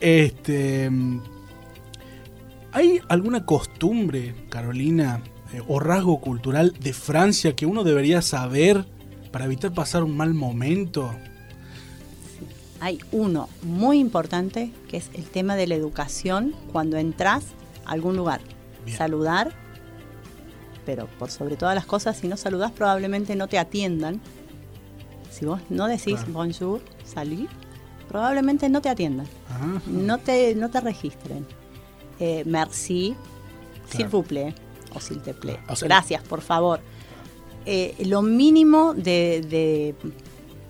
Este, 0.00 0.90
¿Hay 2.72 3.00
alguna 3.10 3.44
costumbre, 3.44 4.34
Carolina, 4.48 5.20
eh, 5.52 5.60
o 5.68 5.80
rasgo 5.80 6.18
cultural 6.22 6.72
de 6.80 6.94
Francia 6.94 7.54
que 7.54 7.66
uno 7.66 7.84
debería 7.84 8.22
saber 8.22 8.86
para 9.30 9.44
evitar 9.44 9.74
pasar 9.74 10.02
un 10.02 10.16
mal 10.16 10.32
momento? 10.32 11.14
Hay 12.80 12.98
uno 13.12 13.48
muy 13.62 13.98
importante 13.98 14.72
que 14.88 14.96
es 14.96 15.10
el 15.14 15.24
tema 15.24 15.54
de 15.56 15.66
la 15.66 15.74
educación 15.74 16.54
cuando 16.72 16.96
entras 16.96 17.44
a 17.84 17.92
algún 17.92 18.16
lugar. 18.16 18.40
Bien. 18.86 18.96
Saludar, 18.96 19.52
pero 20.86 21.06
por 21.18 21.30
sobre 21.30 21.56
todas 21.56 21.74
las 21.74 21.84
cosas, 21.86 22.16
si 22.16 22.26
no 22.28 22.36
saludas 22.38 22.72
probablemente 22.72 23.36
no 23.36 23.48
te 23.48 23.58
atiendan. 23.58 24.20
Si 25.30 25.44
vos 25.44 25.60
no 25.68 25.86
decís 25.86 26.16
Claro. 26.16 26.32
bonjour, 26.32 26.80
salut, 27.04 27.48
probablemente 28.08 28.68
no 28.68 28.80
te 28.80 28.88
atiendan, 28.88 29.26
Ajá. 29.48 29.80
no 29.86 30.18
te, 30.18 30.54
no 30.54 30.70
te 30.70 30.80
registren. 30.80 31.46
Eh, 32.18 32.42
merci, 32.46 33.14
s'il 33.90 33.96
Claro. 34.06 34.10
vous 34.10 34.26
plaît, 34.26 34.54
o 34.94 35.00
s'il 35.00 35.20
te 35.20 35.32
plaît. 35.34 35.58
O 35.68 35.76
sea- 35.76 35.86
Gracias, 35.86 36.22
por 36.24 36.40
favor. 36.40 36.80
Eh, 37.66 37.94
lo 38.06 38.22
mínimo 38.22 38.94
de, 38.94 39.42
de- 39.48 39.94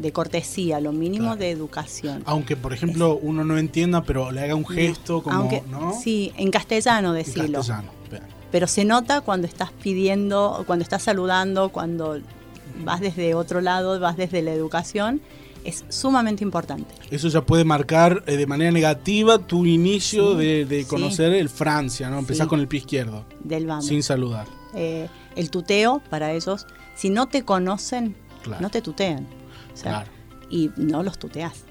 de 0.00 0.12
cortesía, 0.12 0.80
lo 0.80 0.92
mínimo 0.92 1.26
Claro. 1.26 1.40
de 1.40 1.50
educación. 1.50 2.22
Aunque, 2.26 2.56
por 2.56 2.72
ejemplo, 2.72 3.18
uno 3.20 3.44
no 3.44 3.58
entienda, 3.58 4.02
pero 4.02 4.32
le 4.32 4.40
haga 4.40 4.54
un 4.54 4.66
gesto 4.66 5.22
como, 5.22 5.36
Aunque, 5.36 5.62
¿no? 5.70 5.92
Sí, 5.92 6.32
en 6.36 6.50
castellano 6.50 7.10
En 7.10 7.22
decirlo. 7.24 7.58
castellano. 7.58 7.90
Bien. 8.10 8.22
Pero 8.50 8.66
se 8.66 8.84
nota 8.84 9.20
cuando 9.20 9.46
estás 9.46 9.70
pidiendo, 9.72 10.64
cuando 10.66 10.82
estás 10.82 11.02
saludando, 11.02 11.68
cuando 11.68 12.18
vas 12.84 13.00
desde 13.00 13.34
otro 13.34 13.60
lado, 13.60 14.00
vas 14.00 14.16
desde 14.16 14.42
la 14.42 14.52
educación. 14.52 15.20
Es 15.62 15.84
sumamente 15.90 16.42
importante. 16.42 16.94
Eso 17.10 17.28
ya 17.28 17.42
puede 17.42 17.64
marcar 17.66 18.24
eh, 18.26 18.38
de 18.38 18.46
manera 18.46 18.70
negativa 18.70 19.38
tu 19.38 19.66
inicio 19.66 20.32
Sí, 20.32 20.38
de, 20.46 20.64
de 20.64 20.82
sí. 20.84 20.88
conocer 20.88 21.34
el 21.34 21.50
Francia, 21.50 22.08
¿no? 22.08 22.18
Empezás 22.18 22.46
Sí. 22.46 22.48
con 22.48 22.60
el 22.60 22.66
pie 22.68 22.78
izquierdo, 22.80 23.26
Del 23.44 23.66
vamos. 23.66 23.84
sin 23.86 24.02
saludar. 24.02 24.46
Eh, 24.74 25.08
el 25.36 25.50
tuteo 25.50 26.00
para 26.08 26.32
ellos, 26.32 26.66
si 26.96 27.10
no 27.10 27.26
te 27.26 27.44
conocen, 27.44 28.16
Claro. 28.42 28.62
no 28.62 28.70
te 28.70 28.80
tutean. 28.80 29.26
O 29.80 29.82
sea, 29.82 29.92
Claro. 29.92 30.10
Y 30.50 30.70
no 30.76 31.02
los 31.02 31.18
tuteas. 31.18 31.64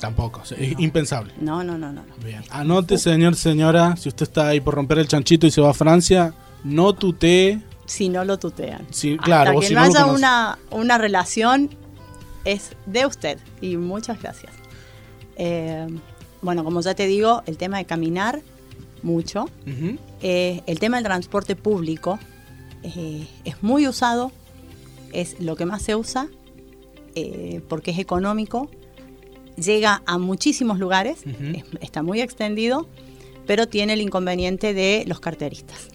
Tampoco, 0.00 0.42
es 0.42 0.78
impensable. 0.78 1.32
No, 1.40 1.64
no, 1.64 1.78
no, 1.78 1.92
no. 1.92 2.02
no. 2.02 2.16
Bien. 2.24 2.42
Anote, 2.50 2.98
señor, 2.98 3.34
señora, 3.34 3.96
si 3.96 4.08
usted 4.08 4.24
está 4.24 4.48
ahí 4.48 4.60
por 4.60 4.74
romper 4.74 4.98
el 4.98 5.08
chanchito 5.08 5.46
y 5.46 5.50
se 5.50 5.60
va 5.60 5.70
a 5.70 5.74
Francia, 5.74 6.34
no 6.64 6.92
tutee. 6.94 7.62
Si 7.86 8.08
no 8.08 8.24
lo 8.24 8.38
tutean. 8.38 8.86
Claro, 9.22 9.50
Hasta 9.50 9.60
que 9.60 9.66
si 9.68 9.74
no 9.74 9.80
no 9.80 9.86
haya 9.86 10.06
una, 10.06 10.58
una 10.70 10.98
relación, 10.98 11.70
es 12.44 12.72
de 12.84 13.06
usted. 13.06 13.38
Y 13.60 13.76
muchas 13.76 14.20
gracias. 14.20 14.52
Eh, 15.36 15.86
bueno, 16.42 16.64
como 16.64 16.80
ya 16.80 16.94
te 16.94 17.06
digo, 17.06 17.42
el 17.46 17.56
tema 17.56 17.78
de 17.78 17.86
caminar, 17.86 18.42
mucho. 19.02 19.48
Eh, 20.20 20.62
el 20.66 20.78
tema 20.78 20.98
del 20.98 21.04
transporte 21.04 21.56
público 21.56 22.18
eh, 22.82 23.26
es 23.44 23.62
muy 23.62 23.88
usado, 23.88 24.32
es 25.12 25.40
lo 25.40 25.56
que 25.56 25.64
más 25.64 25.82
se 25.82 25.94
usa, 25.94 26.28
eh, 27.16 27.60
porque 27.68 27.90
es 27.90 27.98
económico, 27.98 28.70
llega 29.56 30.02
a 30.06 30.18
muchísimos 30.18 30.78
lugares, 30.78 31.24
es- 31.26 31.64
está 31.80 32.02
muy 32.02 32.20
extendido, 32.20 32.86
pero 33.46 33.66
tiene 33.66 33.94
el 33.94 34.00
inconveniente 34.02 34.74
de 34.74 35.04
los 35.06 35.18
carteristas. 35.20 35.88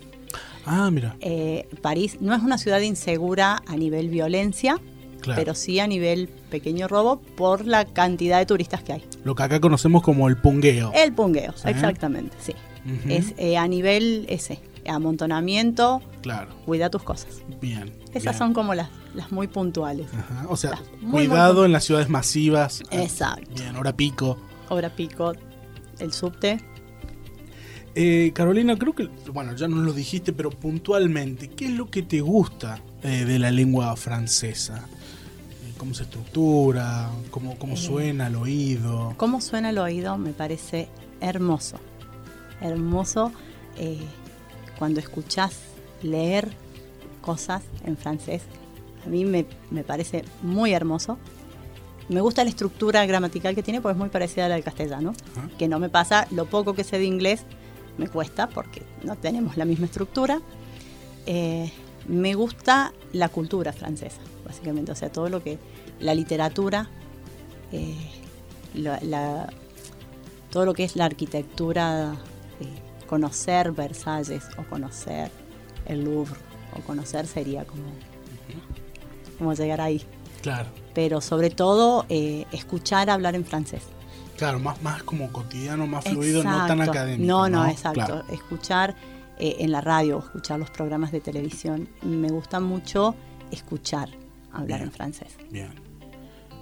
Ah, 0.65 0.89
mira, 0.91 1.15
Eh, 1.21 1.67
París 1.81 2.17
no 2.21 2.35
es 2.35 2.41
una 2.41 2.57
ciudad 2.57 2.81
insegura 2.81 3.61
a 3.67 3.75
nivel 3.77 4.09
violencia, 4.09 4.79
claro. 5.21 5.39
pero 5.39 5.55
sí 5.55 5.79
a 5.79 5.87
nivel 5.87 6.27
pequeño 6.49 6.87
robo 6.87 7.19
por 7.35 7.65
la 7.65 7.85
cantidad 7.85 8.39
de 8.39 8.45
turistas 8.45 8.83
que 8.83 8.93
hay. 8.93 9.03
Lo 9.23 9.35
que 9.35 9.43
acá 9.43 9.59
conocemos 9.59 10.01
como 10.03 10.27
el 10.27 10.37
pungueo. 10.37 10.91
El 10.95 11.13
pungueo, 11.13 11.53
Sí. 11.55 11.67
exactamente, 11.69 12.35
sí. 12.39 12.53
Es 13.07 13.35
eh, 13.37 13.57
a 13.57 13.67
nivel 13.67 14.25
ese, 14.27 14.59
amontonamiento, 14.87 16.01
Claro, 16.21 16.49
cuida 16.65 16.89
tus 16.89 17.03
cosas. 17.03 17.41
bien. 17.61 17.91
Esas 18.09 18.23
bien. 18.23 18.33
son 18.37 18.53
como 18.53 18.73
las, 18.75 18.89
las 19.13 19.31
muy 19.31 19.47
puntuales. 19.47 20.07
Ajá, 20.13 20.45
O 20.49 20.57
sea, 20.57 20.79
muy, 21.01 21.27
cuidado 21.27 21.55
muy- 21.55 21.65
en 21.65 21.71
las 21.71 21.83
ciudades 21.83 22.09
masivas. 22.09 22.81
Exacto. 22.91 23.49
Bien, 23.55 23.75
hora 23.75 23.95
pico. 23.95 24.37
Hora 24.69 24.89
pico, 24.89 25.33
el 25.99 26.13
subte. 26.13 26.59
Eh, 27.93 28.31
Carolina, 28.33 28.77
creo 28.77 28.93
que, 28.93 29.09
bueno, 29.33 29.53
ya 29.55 29.67
nos 29.67 29.79
lo 29.79 29.91
dijiste, 29.93 30.31
pero 30.31 30.49
puntualmente, 30.49 31.49
¿qué 31.49 31.65
es 31.65 31.71
lo 31.71 31.89
que 31.89 32.03
te 32.03 32.21
gusta 32.21 32.79
eh, 33.03 33.25
de 33.25 33.37
la 33.37 33.51
lengua 33.51 33.93
francesa? 33.97 34.85
Eh, 35.65 35.73
¿Cómo 35.77 35.93
se 35.93 36.03
estructura? 36.03 37.09
¿Cómo, 37.31 37.57
cómo 37.57 37.73
Eh. 37.73 37.77
suena 37.77 38.27
al 38.27 38.35
oído? 38.37 39.13
Cómo 39.17 39.41
suena 39.41 39.71
el 39.71 39.77
oído 39.77 40.17
me 40.17 40.31
parece 40.31 40.87
hermoso. 41.19 41.77
Hermoso 42.61 43.31
eh, 43.77 43.99
cuando 44.81 44.99
escuchás 44.99 45.59
leer 46.01 46.49
cosas 47.21 47.61
en 47.85 47.97
francés. 47.97 48.41
A 49.05 49.09
mí 49.09 49.25
me, 49.25 49.45
me 49.69 49.83
parece 49.83 50.25
muy 50.41 50.73
hermoso. 50.73 51.19
Me 52.09 52.19
gusta 52.19 52.43
la 52.43 52.49
estructura 52.49 53.05
gramatical 53.05 53.53
que 53.53 53.61
tiene 53.61 53.79
porque 53.79 53.91
es 53.93 53.99
muy 53.99 54.09
parecida 54.09 54.47
a 54.47 54.49
la 54.49 54.55
del 54.55 54.63
castellano. 54.63 55.13
Que 55.59 55.67
no 55.67 55.77
me 55.77 55.89
pasa, 55.89 56.25
lo 56.31 56.47
poco 56.47 56.73
que 56.73 56.83
sé 56.83 56.97
de 56.97 57.05
inglés 57.05 57.43
me 57.99 58.07
cuesta 58.07 58.49
porque 58.49 58.81
no 59.03 59.15
tenemos 59.17 59.55
la 59.55 59.65
misma 59.65 59.85
estructura. 59.85 60.41
Eh, 61.27 61.71
me 62.07 62.33
gusta 62.33 62.91
la 63.13 63.29
cultura 63.29 63.73
francesa, 63.73 64.19
básicamente. 64.47 64.91
O 64.91 64.95
sea, 64.95 65.11
todo 65.11 65.29
lo 65.29 65.43
que. 65.43 65.59
La 65.99 66.15
literatura, 66.15 66.89
eh, 67.71 67.95
la- 68.73 68.99
la- 69.03 69.53
todo 70.49 70.65
lo 70.65 70.73
que 70.73 70.85
es 70.85 70.95
la 70.95 71.05
arquitectura, 71.05 72.15
conocer 73.11 73.73
Versalles 73.73 74.45
o 74.57 74.63
conocer 74.63 75.29
el 75.85 76.05
Louvre 76.05 76.39
o 76.77 76.81
conocer 76.81 77.27
sería 77.27 77.65
como, 77.65 77.83
como 79.37 79.53
llegar 79.53 79.81
ahí. 79.81 80.01
Claro, 80.41 80.69
Pero 80.93 81.19
sobre 81.19 81.49
todo 81.49 82.05
eh, 82.07 82.45
escuchar 82.53 83.09
hablar 83.09 83.35
en 83.35 83.43
francés. 83.43 83.83
claro, 84.37 84.59
más, 84.61 84.81
más 84.81 85.03
como 85.03 85.29
cotidiano, 85.29 85.85
más 85.87 86.05
fluido, 86.05 86.41
no 86.41 86.65
tan 86.65 86.79
académico. 86.79 87.27
No, 87.27 87.49
no, 87.49 87.67
exacto. 87.67 88.05
Claro. 88.05 88.23
Escuchar 88.31 88.95
eh, 89.37 89.57
en 89.59 89.73
la 89.73 89.81
radio, 89.81 90.19
escuchar 90.19 90.57
los 90.57 90.71
programas 90.71 91.11
de 91.11 91.19
televisión. 91.19 91.89
Me 92.03 92.29
gusta 92.29 92.61
mucho 92.61 93.13
escuchar 93.51 94.07
hablar 94.53 94.79
Bien. 94.79 94.83
en 94.83 94.91
francés. 94.93 95.35
Bien. 95.51 95.90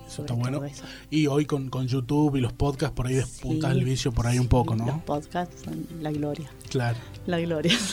Eso 0.10 0.24
está 0.24 0.34
bueno. 0.34 0.64
eso. 0.66 0.84
Y 1.12 1.28
hoy 1.28 1.46
con, 1.46 1.70
con 1.70 1.88
YouTube 1.88 2.36
y 2.36 2.42
los 2.42 2.52
podcasts, 2.54 2.96
por 2.96 3.08
ahí 3.08 3.14
despuntas 3.14 3.72
Sí, 3.72 3.78
el 3.80 3.86
vicio 3.86 4.12
por 4.12 4.26
ahí 4.28 4.40
un 4.40 4.48
poco, 4.48 4.76
Los 4.76 4.88
¿no? 4.88 5.06
podcasts 5.06 5.62
son 5.64 5.86
la 6.02 6.12
gloria. 6.12 6.50
Claro. 6.70 6.98
La 7.28 7.40
gloria. 7.40 7.78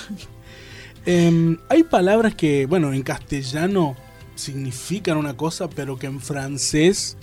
Em, 1.08 1.56
hay 1.68 1.84
palabras 1.84 2.34
que, 2.34 2.66
bueno, 2.66 2.92
en 2.92 3.02
castellano 3.02 3.94
significan 4.34 5.16
una 5.16 5.36
cosa, 5.36 5.70
pero 5.70 5.96
que 5.96 6.06
en 6.08 6.20
francés 6.20 7.16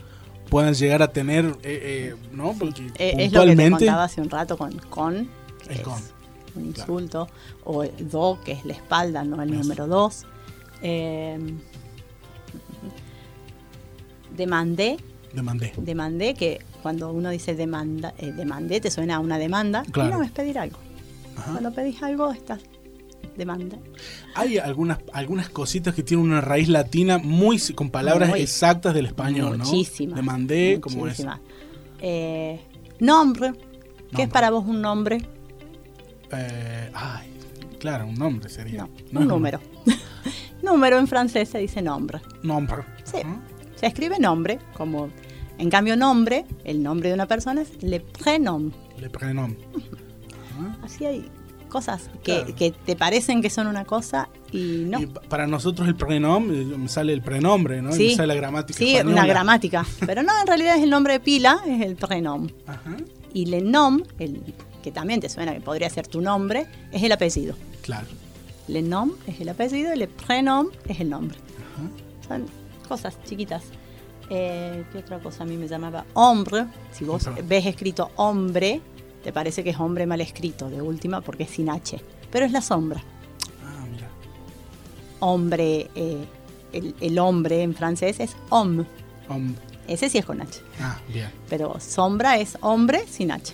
puedan 0.50 0.74
llegar 0.74 1.02
a 1.02 1.10
tener, 1.12 1.46
eh, 1.46 1.54
eh, 1.64 2.16
¿no? 2.32 2.56
Porque 2.58 2.84
Eh, 2.98 3.16
es 3.18 3.34
lo 3.34 3.44
que 3.46 3.56
te 3.58 3.70
contaba 3.70 4.06
hace 4.06 4.22
un 4.22 4.30
rato 4.30 4.58
con 4.58 4.78
con, 4.90 5.28
que 5.68 5.74
es 5.74 5.80
con, 5.82 6.02
un 6.56 6.66
insulto, 6.68 7.28
o 7.66 7.84
el 7.84 8.10
do, 8.10 8.40
que 8.46 8.54
es 8.54 8.64
la 8.64 8.72
espalda, 8.74 9.26
no 9.26 9.42
el 9.42 9.52
número 9.52 9.86
dos. 9.86 10.26
Eh, 10.82 11.38
demandé, 14.36 14.98
demandé. 15.34 15.74
demandé, 15.78 16.34
que 16.34 16.60
cuando 16.82 17.12
uno 17.12 17.30
dice 17.30 17.56
demanda, 17.56 18.14
eh, 18.18 18.32
demandé, 18.32 18.82
te 18.82 18.92
suena 18.92 19.16
a 19.16 19.20
una 19.20 19.38
demanda. 19.38 19.84
Claro. 19.92 20.18
No, 20.18 20.24
es 20.24 20.32
pedir 20.32 20.58
algo. 20.60 20.78
Ajá. 21.38 21.52
Cuando 21.52 21.74
pedís 21.74 22.02
algo, 22.04 22.32
estás 22.32 22.60
demanda. 23.38 23.78
Hay 24.36 24.58
algunas, 24.60 25.00
algunas 25.12 25.50
cositas 25.50 25.96
que 25.96 26.04
tienen 26.04 26.26
una 26.26 26.42
raíz 26.42 26.70
latina 26.70 27.18
muy 27.18 27.60
con 27.74 27.90
palabras 27.90 28.30
Muy. 28.30 28.42
exactas 28.42 28.94
del 28.94 29.08
español, 29.08 29.58
¿no? 29.58 29.66
Muchísimas. 29.66 30.16
Demandé, 30.16 30.80
como 30.82 31.08
es. 31.08 31.26
Eh, 32.00 32.60
nombre. 33.00 33.54
¿Qué 33.54 34.24
es 34.24 34.28
Nombre. 34.28 34.28
para 34.28 34.52
vos 34.52 34.66
un 34.68 34.82
nombre? 34.82 35.18
Eh, 36.32 36.92
ay, 36.94 37.28
claro, 37.80 38.06
un 38.06 38.16
nombre 38.16 38.50
sería. 38.50 38.84
No, 38.84 38.90
No 39.12 39.20
un 39.22 39.28
número. 39.28 39.60
número 40.62 41.00
en 41.00 41.08
francés 41.08 41.50
se 41.50 41.58
dice 41.58 41.82
nombre. 41.82 42.22
Nombre. 42.44 42.84
Sí. 43.04 43.18
Ajá. 43.24 43.42
Se 43.84 43.88
escribe 43.88 44.18
nombre, 44.20 44.60
como 44.78 45.10
en 45.58 45.70
cambio 45.70 45.96
nombre, 45.98 46.46
el 46.64 46.82
nombre 46.82 47.10
de 47.10 47.16
una 47.16 47.26
persona 47.28 47.62
es 47.64 47.84
le 47.84 48.00
prénom. 48.00 48.72
Le 49.00 49.10
prénom. 49.10 49.54
Así 50.84 51.06
hay 51.06 51.30
cosas 51.70 52.10
que, 52.24 52.36
Claro. 52.44 52.56
que 52.56 52.72
te 52.72 52.96
parecen 52.96 53.42
que 53.42 53.50
son 53.50 53.68
una 53.68 53.84
cosa 53.84 54.30
y 54.52 54.86
no. 54.88 55.02
Y 55.02 55.08
pa- 55.08 55.22
para 55.22 55.48
nosotros 55.48 55.88
el 55.88 55.96
prénom, 55.96 56.50
eh, 56.52 56.64
me 56.78 56.88
sale 56.88 57.12
el 57.14 57.22
prenombre, 57.22 57.82
¿no? 57.82 57.92
Sí. 57.92 58.10
me 58.10 58.16
sale 58.16 58.28
la 58.28 58.36
gramática 58.36 58.78
Sí, 58.78 58.96
española. 58.96 59.22
una 59.22 59.28
gramática. 59.28 59.86
Pero 60.06 60.24
no, 60.24 60.32
en 60.40 60.48
realidad 60.48 60.78
es 60.78 60.84
el 60.84 60.90
nombre 60.90 61.14
de 61.14 61.20
pila, 61.20 61.58
es 61.68 61.82
el 61.82 61.96
prénom. 61.96 62.48
Ajá, 62.68 62.96
Y 63.34 63.48
le 63.48 63.62
nom, 63.62 64.04
el, 64.20 64.42
que 64.84 64.92
también 64.92 65.20
te 65.20 65.28
suena 65.30 65.54
que 65.54 65.62
podría 65.62 65.90
ser 65.90 66.08
tu 66.08 66.22
nombre, 66.22 66.68
es 66.92 67.02
el 67.04 67.12
apellido. 67.12 67.56
claro. 67.82 68.08
Le 68.70 68.82
nom 68.82 69.12
es 69.28 69.42
el 69.42 69.50
apellido 69.50 69.94
y 69.94 69.98
le 69.98 70.08
prénom 70.08 70.68
es 70.88 71.00
el 71.02 71.10
nombre. 71.10 71.38
Son 72.26 72.46
cosas 72.94 73.18
chiquitas. 73.24 73.64
Eh, 74.30 74.86
¿Qué 74.92 75.00
otra 75.00 75.20
cosa 75.20 75.44
a 75.44 75.46
mí 75.46 75.58
me 75.58 75.68
llamaba? 75.68 76.06
Hombre. 76.14 76.66
Si 76.92 77.04
vos 77.04 77.28
ves 77.46 77.66
escrito 77.66 78.12
hombre, 78.16 78.82
te 79.24 79.34
parece 79.34 79.64
que 79.64 79.72
es 79.72 79.80
hombre 79.80 80.06
mal 80.06 80.22
escrito, 80.22 80.70
de 80.70 80.82
última, 80.82 81.22
porque 81.22 81.44
es 81.44 81.50
sin 81.50 81.70
H. 81.70 82.00
Pero 82.32 82.46
es 82.46 82.52
la 82.52 82.62
sombra. 82.62 83.02
Ah, 83.66 83.86
mira. 83.92 84.08
Hombre, 85.20 85.90
eh, 85.96 86.26
el, 86.72 86.96
el 87.02 87.20
hombre 87.20 87.64
en 87.64 87.74
francés 87.74 88.20
es 88.20 88.36
homme. 88.50 88.86
Hom- 89.30 89.56
Ese 89.88 90.10
sí 90.10 90.18
es 90.20 90.26
con 90.26 90.42
H. 90.42 90.60
ah, 90.82 91.00
bien. 91.12 91.30
Pero 91.50 91.80
sombra 91.80 92.38
es 92.38 92.58
hombre 92.62 93.06
sin 93.10 93.32
H. 93.32 93.54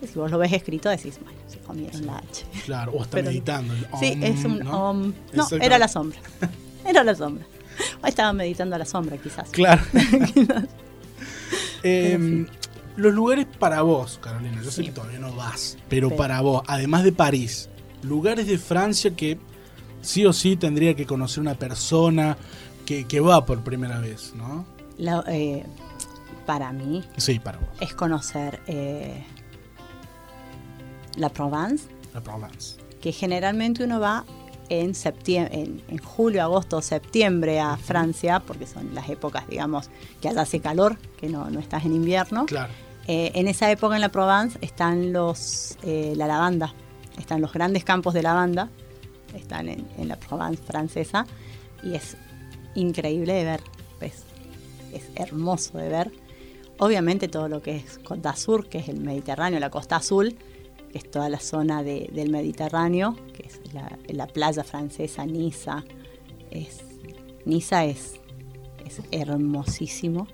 Si 0.00 0.18
vos 0.18 0.30
lo 0.30 0.38
ves 0.38 0.52
escrito, 0.52 0.88
decís, 0.88 1.18
bueno, 1.22 1.38
se 1.48 1.58
comieron 1.58 2.06
la 2.06 2.18
H. 2.18 2.44
Claro, 2.64 2.92
o 2.92 3.02
está 3.02 3.16
Pero- 3.16 3.28
meditando. 3.30 3.74
el 3.74 3.86
Sí, 3.98 4.12
om, 4.14 4.22
es 4.24 4.44
un 4.44 4.58
¿no? 4.60 4.90
om. 4.90 5.12
No, 5.32 5.46
era 5.60 5.78
la 5.78 5.88
sombra. 5.88 6.18
Era 6.84 7.02
la 7.04 7.14
sombra. 7.14 7.44
Hoy 8.02 8.08
estaba 8.10 8.32
meditando 8.32 8.76
a 8.76 8.78
la 8.78 8.84
sombra, 8.84 9.16
quizás. 9.18 9.48
Claro. 9.50 9.82
Em, 11.82 12.46
los 12.96 13.14
lugares 13.14 13.46
para 13.58 13.82
vos, 13.82 14.18
Carolina, 14.22 14.60
yo 14.62 14.70
sé 14.70 14.82
que 14.84 14.90
todavía 14.92 15.18
no 15.20 15.32
vas, 15.34 15.76
pero 15.88 16.08
Pero- 16.08 16.18
para 16.18 16.40
vos, 16.40 16.62
además 16.66 17.04
de 17.04 17.12
París, 17.12 17.68
lugares 18.02 18.46
de 18.48 18.58
Francia 18.58 19.12
que 19.14 19.38
sí 20.02 20.26
o 20.26 20.32
sí 20.32 20.56
tendría 20.56 20.94
que 20.94 21.06
conocer 21.06 21.40
una 21.40 21.54
persona 21.54 22.36
que, 22.84 23.04
que 23.06 23.20
va 23.20 23.44
por 23.46 23.62
primera 23.62 24.00
vez, 24.00 24.32
¿no? 24.34 24.66
La- 24.96 25.24
eh, 25.28 25.64
para 26.46 26.72
mí 26.72 27.04
Sí, 27.16 27.38
para 27.38 27.58
vos, 27.58 27.68
es 27.80 27.94
conocer 27.94 28.60
eh, 28.66 29.24
la 31.16 31.28
Provence, 31.28 31.84
la 32.14 32.20
Provence. 32.20 32.76
que 33.00 33.12
generalmente 33.12 33.84
uno 33.84 34.00
va 34.00 34.24
en 34.68 34.94
septiembre, 34.94 35.60
en, 35.60 35.82
en 35.88 35.98
julio, 35.98 36.42
agosto, 36.42 36.82
septiembre 36.82 37.60
a 37.60 37.76
Francia, 37.76 38.40
porque 38.40 38.66
son 38.66 38.94
las 38.94 39.08
épocas, 39.08 39.48
digamos, 39.48 39.90
que 40.20 40.28
allá 40.28 40.42
hace 40.42 40.60
calor, 40.60 40.96
que 41.18 41.28
no, 41.28 41.50
no 41.50 41.60
estás 41.60 41.84
en 41.84 41.94
invierno. 41.94 42.46
Claro. 42.46 42.72
Eh, 43.06 43.32
en 43.34 43.48
esa 43.48 43.70
época 43.70 43.94
en 43.94 44.02
la 44.02 44.10
Provence 44.10 44.58
están 44.60 45.12
los 45.12 45.78
eh, 45.82 46.12
la 46.16 46.26
lavanda, 46.26 46.74
están 47.18 47.40
los 47.40 47.52
grandes 47.52 47.82
campos 47.82 48.12
de 48.12 48.22
lavanda, 48.22 48.68
están 49.34 49.68
en, 49.68 49.86
en 49.96 50.08
la 50.08 50.16
Provence 50.16 50.62
francesa 50.62 51.26
y 51.82 51.94
es 51.94 52.16
increíble 52.74 53.32
de 53.32 53.44
ver, 53.44 53.60
es, 54.00 54.24
es 54.92 55.04
hermoso 55.14 55.78
de 55.78 55.88
ver. 55.88 56.12
Obviamente 56.78 57.28
todo 57.28 57.48
lo 57.48 57.60
que 57.60 57.76
es 57.76 57.98
Côte 57.98 58.20
d'Azur, 58.20 58.68
que 58.68 58.78
es 58.78 58.88
el 58.88 59.00
Mediterráneo, 59.00 59.58
la 59.58 59.70
costa 59.70 59.96
azul, 59.96 60.36
es 60.94 61.10
toda 61.10 61.28
la 61.28 61.38
zona 61.40 61.82
de- 61.82 62.10
del 62.12 62.30
Mediterráneo, 62.30 63.16
que 63.36 63.46
es 63.46 63.60
la, 63.74 63.98
la 64.08 64.26
playa 64.26 64.64
francesa, 64.64 65.26
Niza. 65.26 65.84
Es, 66.50 66.80
Niza 67.44 67.84
es, 67.84 68.14
es 68.86 69.00
hermosísimo, 69.10 70.26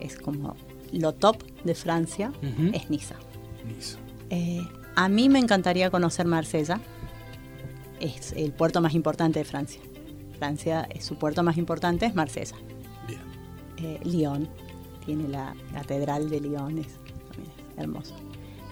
es 0.00 0.16
como 0.18 0.56
lo 0.92 1.12
top 1.14 1.42
de 1.64 1.74
Francia, 1.74 2.32
es 2.72 2.88
Niza. 2.90 3.16
Niza. 3.66 3.98
Eh, 4.30 4.62
a 4.96 5.08
mí 5.08 5.28
me 5.28 5.38
encantaría 5.38 5.90
conocer 5.90 6.26
Marsella. 6.26 6.80
Es 8.00 8.32
el 8.32 8.52
puerto 8.52 8.80
más 8.80 8.94
importante 8.94 9.38
de 9.40 9.44
Francia. 9.44 9.80
Francia, 10.38 10.86
eh, 10.90 11.00
su 11.00 11.16
puerto 11.16 11.42
más 11.42 11.56
importante 11.58 12.06
es 12.06 12.14
Marsella. 12.14 12.56
Bien. 13.06 13.20
Eh, 13.78 14.00
Lyon, 14.04 14.48
tiene 15.04 15.28
la 15.28 15.54
catedral 15.74 16.30
de 16.30 16.40
Lyon, 16.40 16.78
es, 16.78 16.86
también 17.32 17.52
es 17.72 17.78
hermoso. 17.78 18.14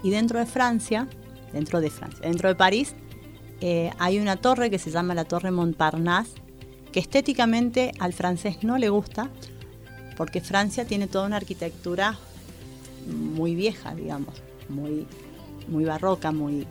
Y 0.07 0.11
dentro 0.11 0.39
de 0.39 0.47
Francia, 0.47 1.09
dentro 1.53 1.81
de 1.81 1.91
Francia, 1.91 2.21
dentro 2.23 2.49
de 2.49 2.55
París, 2.55 2.95
eh, 3.61 3.91
hay 3.99 4.21
una 4.21 4.37
torre 4.37 4.71
que 4.71 4.79
se 4.79 4.93
llama 4.93 5.17
la 5.17 5.25
Torre 5.25 5.51
Montparnasse, 5.51 6.31
que 6.93 7.01
estéticamente 7.01 7.91
al 7.99 8.13
francés 8.13 8.63
no 8.63 8.79
le 8.79 8.89
gusta, 8.89 9.33
porque 10.17 10.41
Francia 10.41 10.85
tiene 10.85 11.09
toda 11.09 11.27
una 11.27 11.39
arquitectura 11.39 12.17
muy 13.09 13.57
vieja, 13.57 13.97
digamos, 13.97 14.41
muy, 14.69 15.09
muy 15.67 15.85
barroca, 15.85 16.31
muy... 16.31 16.69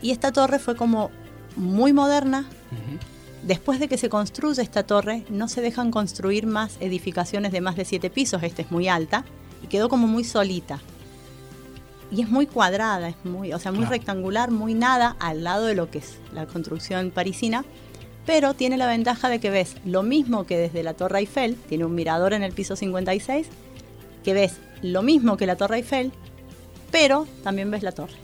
Y 0.00 0.12
esta 0.12 0.30
torre 0.30 0.60
fue 0.60 0.76
como 0.76 1.10
muy 1.56 1.92
moderna. 1.92 2.48
Después 3.42 3.80
de 3.80 3.88
que 3.88 3.98
se 3.98 4.08
construye 4.08 4.62
esta 4.62 4.84
torre, 4.84 5.24
no 5.30 5.48
se 5.48 5.62
dejan 5.62 5.90
construir 5.90 6.46
más 6.46 6.76
edificaciones 6.78 7.50
de 7.50 7.60
más 7.60 7.74
de 7.74 7.84
siete 7.84 8.08
pisos, 8.08 8.44
esta 8.44 8.62
es 8.62 8.70
muy 8.70 8.86
alta, 8.86 9.24
y 9.64 9.66
quedó 9.66 9.88
como 9.88 10.06
muy 10.06 10.22
solita. 10.22 10.80
Y 12.10 12.22
es 12.22 12.28
muy 12.28 12.46
cuadrada, 12.46 13.08
es 13.08 13.16
muy, 13.24 13.52
o 13.52 13.58
sea, 13.58 13.72
muy 13.72 13.80
Claro. 13.80 13.92
rectangular, 13.92 14.50
muy 14.50 14.74
nada 14.74 15.16
al 15.18 15.42
lado 15.44 15.64
de 15.66 15.74
lo 15.74 15.90
que 15.90 15.98
es 15.98 16.18
la 16.32 16.46
construcción 16.46 17.10
parisina, 17.10 17.64
pero 18.24 18.54
tiene 18.54 18.76
la 18.76 18.86
ventaja 18.86 19.28
de 19.28 19.40
que 19.40 19.50
ves 19.50 19.76
lo 19.84 20.02
mismo 20.02 20.46
que 20.46 20.56
desde 20.56 20.82
la 20.82 20.94
Torre 20.94 21.20
Eiffel, 21.20 21.56
tiene 21.68 21.84
un 21.84 21.94
mirador 21.94 22.32
en 22.32 22.42
el 22.42 22.52
piso 22.52 22.76
56, 22.76 23.48
que 24.24 24.34
ves 24.34 24.56
lo 24.82 25.02
mismo 25.02 25.36
que 25.36 25.46
la 25.46 25.56
Torre 25.56 25.76
Eiffel, 25.78 26.12
pero 26.90 27.26
también 27.42 27.70
ves 27.70 27.82
la 27.82 27.92
torre. 27.92 28.14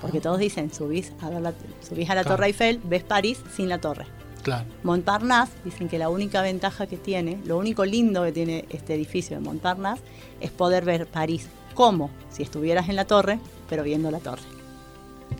Porque 0.00 0.20
todos 0.20 0.38
dicen, 0.38 0.72
subís 0.72 1.12
a, 1.20 1.28
la- 1.30 1.52
subís 1.86 2.08
a 2.08 2.14
la 2.14 2.22
Claro. 2.22 2.36
Torre 2.36 2.46
Eiffel, 2.48 2.80
ves 2.84 3.02
París 3.04 3.38
sin 3.54 3.68
la 3.68 3.78
torre. 3.78 4.06
Claro. 4.42 4.64
Montparnasse, 4.84 5.52
dicen 5.64 5.88
que 5.88 5.98
la 5.98 6.08
única 6.08 6.40
ventaja 6.40 6.86
que 6.86 6.96
tiene, 6.96 7.38
lo 7.44 7.58
único 7.58 7.84
lindo 7.84 8.24
que 8.24 8.32
tiene 8.32 8.64
este 8.70 8.94
edificio 8.94 9.36
de 9.36 9.42
Montparnasse, 9.42 10.02
es 10.40 10.50
poder 10.50 10.84
ver 10.86 11.06
París 11.06 11.48
como 11.74 12.10
si 12.30 12.42
estuvieras 12.42 12.88
en 12.88 12.96
la 12.96 13.04
torre, 13.04 13.38
pero 13.68 13.82
viendo 13.82 14.10
la 14.10 14.18
torre. 14.18 14.42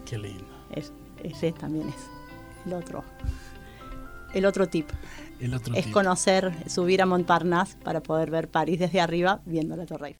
Qué 0.05 0.19
lindo. 0.19 0.45
Es- 0.75 0.93
ese 1.23 1.53
también 1.53 1.89
es 1.89 1.95
el 2.67 2.73
otro, 2.75 3.05
el 4.33 4.47
otro 4.47 4.69
tip. 4.69 4.89
El 5.41 5.55
otro 5.55 5.75
Es 5.75 5.87
conocer, 5.87 6.53
subir 6.69 7.01
a 7.01 7.07
Montparnasse 7.07 7.77
para 7.83 8.01
poder 8.03 8.31
ver 8.31 8.49
París 8.51 8.79
desde 8.79 9.01
arriba 9.01 9.41
viendo 9.47 9.75
la 9.75 9.87
torre. 9.87 10.17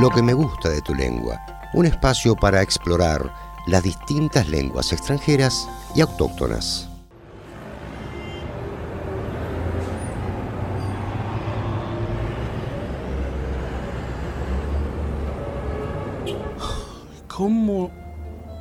Lo 0.00 0.10
que 0.10 0.22
me 0.22 0.32
gusta 0.32 0.68
de 0.70 0.80
tu 0.82 0.94
lengua, 0.94 1.40
un 1.74 1.84
espacio 1.86 2.34
para 2.36 2.62
explorar 2.62 3.32
las 3.66 3.82
distintas 3.82 4.48
lenguas 4.48 4.92
extranjeras 4.92 5.68
y 5.94 6.00
autóctonas. 6.00 6.87
¿Cómo 17.38 17.92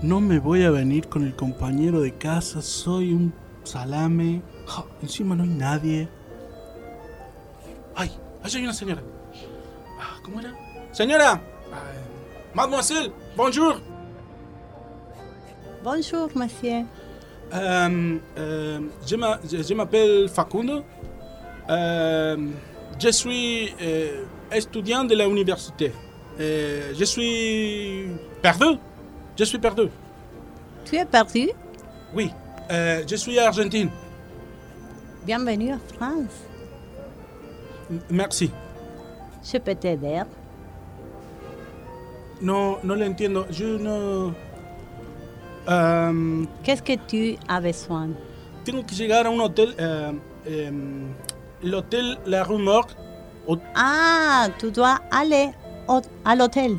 no 0.04 0.22
me 0.22 0.38
voy 0.38 0.62
a 0.64 0.70
venir 0.70 1.08
con 1.10 1.24
el 1.24 1.36
compañero 1.36 2.00
de 2.00 2.14
casa? 2.14 2.62
Soy 2.62 3.12
un 3.12 3.34
salame. 3.64 4.44
Ja, 4.68 4.86
encima 5.02 5.36
no 5.36 5.42
hay 5.42 5.50
nadie. 5.50 6.08
¡Ay! 7.96 8.12
Allá 8.44 8.60
hay 8.60 8.64
una 8.66 8.74
señora. 8.76 9.02
Ah, 10.00 10.20
¿Cómo 10.22 10.40
era? 10.42 10.54
¡Señora! 10.92 11.42
Mademoiselle, 12.54 13.12
bonjour. 13.36 13.82
Bonjour, 15.84 16.30
monsieur. 16.36 16.86
Euh, 17.56 18.20
je 19.08 19.16
m'a- 19.16 19.40
je 19.44 19.64
je 19.64 19.74
m'appelle 19.74 20.30
Facundo. 20.30 20.84
Euh, 21.68 22.38
je 23.00 23.10
suis 23.10 23.74
euh, 23.82 24.24
étudiant 24.52 25.04
de 25.04 25.16
l'université. 25.16 25.92
Euh, 26.40 26.94
je 26.98 27.04
suis 27.06 28.10
perdu. 28.42 28.78
Je 29.38 29.44
suis 29.44 29.60
perdu. 29.60 29.90
Tu 30.86 30.96
es 30.96 31.06
perdu? 31.06 31.50
Oui. 32.14 32.32
Euh, 32.72 33.04
je 33.10 33.16
suis 33.16 33.38
argentine. 33.40 33.90
Bienvenue 35.26 35.72
à 35.74 35.80
France. 35.96 36.36
M- 37.90 38.00
Merci. 38.10 38.52
Je 39.44 39.58
peux 39.58 39.76
t'aider? 39.76 40.22
No, 42.42 42.78
no 42.84 42.96
le 42.96 43.06
entiendo. 43.08 43.46
Yo 43.52 43.78
no. 43.80 44.34
Um, 45.68 46.48
Qu'est-ce 46.64 46.82
que 46.82 46.94
tu 47.08 47.36
as 47.48 47.60
besoin 47.60 48.10
tengo 48.64 48.84
que 48.84 48.94
llegar 48.96 49.26
a 49.26 49.30
un 49.30 49.40
hotel. 49.40 49.74
eh, 49.78 50.12
em, 50.68 51.08
el 51.64 51.74
hotel 51.74 52.18
La. 52.26 52.46
O- 53.48 53.58
Ah, 53.76 54.48
tu 54.60 54.72
dois 54.72 55.00
aller 55.12 55.52
à 56.26 56.36
l'hôtel. 56.36 56.78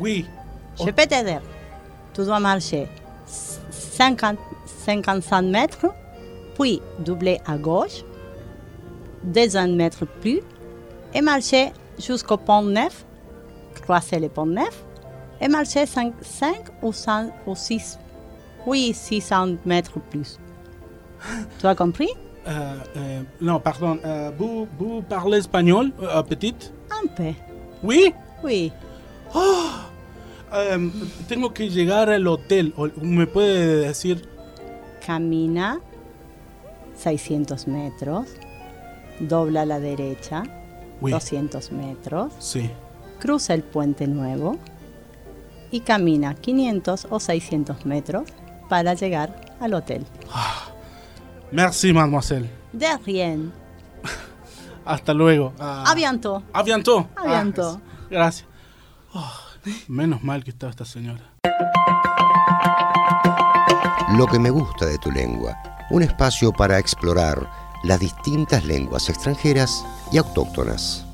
oui. 0.00 0.26
Je 0.78 0.84
peux 0.92 1.06
t'aider. 1.06 1.38
Tu 2.14 2.24
dois 2.24 2.38
marcher 2.38 2.86
50, 3.26 4.38
55 4.84 5.42
mètres, 5.42 5.86
puis 6.56 6.80
doubler 7.00 7.40
à 7.46 7.56
gauche, 7.58 8.04
200 9.24 9.68
mètres 9.74 10.04
plus, 10.20 10.40
et 11.12 11.20
marcher 11.20 11.72
jusqu'au 11.98 12.36
pont 12.36 12.62
neuf, 12.62 13.04
croiser 13.82 14.20
le 14.20 14.28
pont 14.28 14.46
neuf, 14.46 14.84
et 15.40 15.48
marcher 15.48 15.84
5, 15.84 16.14
5 16.20 16.54
ou, 16.82 16.92
5 16.92 17.32
ou 17.46 17.56
6, 17.56 17.98
oui, 18.64 18.92
600 18.94 19.56
mètres 19.66 19.98
plus. 20.10 20.38
Tu 21.58 21.66
as 21.66 21.74
compris? 21.74 22.10
Euh, 22.46 22.74
euh, 22.96 23.22
non, 23.40 23.58
pardon. 23.58 23.98
euh, 24.04 24.30
vous, 24.38 24.68
vous 24.78 25.02
parlez 25.02 25.38
espagnol, 25.38 25.90
euh, 26.02 26.22
petite? 26.22 26.72
Un 27.02 27.08
peu. 27.08 27.32
Oui? 27.82 28.14
Oui. 28.42 28.72
Em, 30.52 30.90
tengo 31.28 31.52
que 31.52 31.68
llegar 31.68 32.08
al 32.10 32.26
hotel. 32.26 32.74
¿Me 33.02 33.26
puede 33.26 33.86
decir? 33.88 34.28
Camina 35.06 35.80
600 36.96 37.66
metros, 37.68 38.26
dobla 39.20 39.62
a 39.62 39.66
la 39.66 39.80
derecha 39.80 40.42
Oui. 41.00 41.12
200 41.12 41.70
metros, 41.72 42.32
Sí. 42.38 42.70
cruza 43.20 43.54
el 43.54 43.62
puente 43.62 44.06
nuevo 44.06 44.56
y 45.70 45.80
camina 45.80 46.34
500 46.34 47.06
o 47.10 47.20
600 47.20 47.84
metros 47.86 48.28
para 48.68 48.94
llegar 48.94 49.54
al 49.60 49.74
hotel. 49.74 50.04
Merci, 51.52 51.92
mademoiselle. 51.92 52.48
De 52.72 52.86
rien. 53.04 53.52
Hasta 54.84 55.12
luego. 55.14 55.52
Ah, 55.58 55.84
A 55.86 55.94
bientôt. 55.94 56.42
A 56.52 56.62
bientôt. 56.62 57.06
A 57.16 57.24
bientôt. 57.26 57.78
Ah, 57.78 57.87
gracias. 58.10 58.48
Oh, 59.12 59.32
menos 59.88 60.22
mal 60.22 60.44
que 60.44 60.50
estaba 60.50 60.70
esta 60.70 60.84
señora. 60.84 61.32
Lo 64.16 64.26
que 64.26 64.38
me 64.38 64.50
gusta 64.50 64.86
de 64.86 64.98
tu 64.98 65.10
lengua, 65.10 65.56
un 65.90 66.02
espacio 66.02 66.52
para 66.52 66.78
explorar 66.78 67.50
las 67.84 68.00
distintas 68.00 68.64
lenguas 68.64 69.08
extranjeras 69.08 69.84
y 70.10 70.18
autóctonas. 70.18 71.04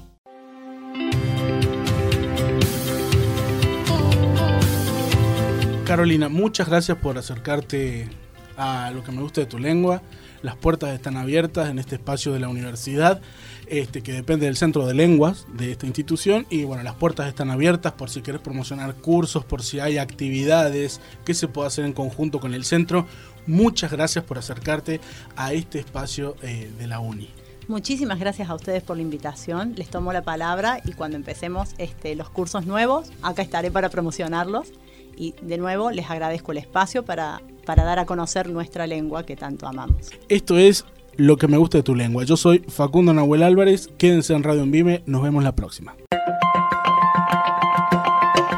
Carolina, 5.85 6.29
muchas 6.29 6.69
gracias 6.69 6.97
por 6.99 7.19
acercarte 7.19 8.09
a 8.57 8.91
lo 8.93 9.05
que 9.05 9.13
me 9.13 9.21
gusta 9.21 9.43
de 9.43 9.47
tu 9.47 9.59
lengua. 9.59 10.01
Las 10.45 10.57
puertas 10.57 10.93
están 10.93 11.17
abiertas 11.17 11.71
en 11.71 11.79
este 11.79 11.95
espacio 11.95 12.35
de 12.35 12.39
la 12.39 12.51
universidad, 12.51 13.23
este, 13.67 14.03
que 14.03 14.13
depende 14.13 14.45
del 14.45 14.59
centro 14.59 14.87
de 14.87 14.93
lenguas 14.93 15.47
de 15.55 15.73
esta 15.73 15.87
institución. 15.87 16.47
Y 16.51 16.65
bueno, 16.65 16.83
las 16.83 16.97
puertas 16.97 17.29
están 17.29 17.49
abiertas 17.49 17.93
por 17.95 18.11
si 18.11 18.21
querés 18.21 18.43
promocionar 18.43 18.95
cursos, 18.97 19.43
por 19.43 19.63
si 19.63 19.81
hay 19.81 19.97
actividades 19.97 21.01
que 21.25 21.33
se 21.33 21.49
pueda 21.49 21.69
hacer 21.69 21.87
en 21.87 21.95
conjunto 21.95 22.41
con 22.41 22.53
el 22.53 22.67
centro. 22.67 23.07
Muchas 23.47 23.91
gracias 23.91 24.23
por 24.23 24.37
acercarte 24.37 25.01
a 25.35 25.55
este 25.55 25.79
espacio 25.79 26.37
eh, 26.43 26.71
de 26.79 26.87
la 26.89 27.01
uni. 27.01 27.31
Muchísimas 27.67 28.21
gracias 28.21 28.51
a 28.51 28.55
ustedes 28.55 28.83
por 28.83 28.99
la 28.99 29.03
invitación. 29.03 29.73
Les 29.77 29.89
tomo 29.89 30.13
la 30.13 30.25
palabra 30.25 30.83
y 30.85 30.93
cuando 30.93 31.17
empecemos 31.17 31.71
este, 31.79 32.17
los 32.17 32.29
cursos 32.29 32.67
nuevos, 32.67 33.11
acá 33.23 33.41
estaré 33.41 33.71
para 33.71 33.89
promocionarlos. 33.89 34.75
Y 35.17 35.35
de 35.41 35.57
nuevo 35.57 35.91
les 35.91 36.11
agradezco 36.11 36.53
el 36.53 36.59
espacio 36.59 37.03
para, 37.07 37.41
para 37.65 37.85
dar 37.85 37.99
a 37.99 38.07
conocer 38.07 38.49
nuestra 38.49 38.87
lengua 38.87 39.25
que 39.25 39.37
tanto 39.37 39.67
amamos. 39.67 40.11
Esto 40.29 40.59
es 40.59 40.85
lo 41.17 41.37
que 41.37 41.49
me 41.49 41.57
gusta 41.57 41.79
de 41.79 41.83
tu 41.83 41.95
lengua. 41.95 42.25
Yo 42.25 42.37
soy 42.37 42.61
Facundo 42.69 43.13
Nahuel 43.13 43.43
Álvarez. 43.43 43.89
Quédense 43.99 44.35
en 44.35 44.43
Radio 44.43 44.63
Envime. 44.63 45.03
Nos 45.07 45.23
vemos 45.23 45.45
la 45.45 45.55
próxima. 45.55 45.95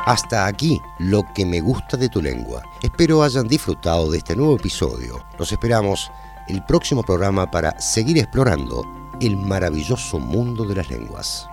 Hasta 0.07 0.47
aquí 0.47 0.79
lo 1.01 1.25
que 1.35 1.45
me 1.45 1.61
gusta 1.61 1.97
de 1.97 2.09
tu 2.09 2.23
lengua. 2.23 2.63
Espero 2.83 3.25
hayan 3.25 3.49
disfrutado 3.49 4.11
de 4.11 4.19
este 4.19 4.37
nuevo 4.37 4.57
episodio. 4.57 5.25
Los 5.37 5.51
esperamos 5.51 6.11
el 6.49 6.65
próximo 6.65 7.03
programa 7.03 7.51
para 7.51 7.79
seguir 7.81 8.19
explorando 8.19 8.85
el 9.21 9.37
maravilloso 9.37 10.21
mundo 10.21 10.65
de 10.65 10.77
las 10.77 10.91
lenguas. 10.91 11.49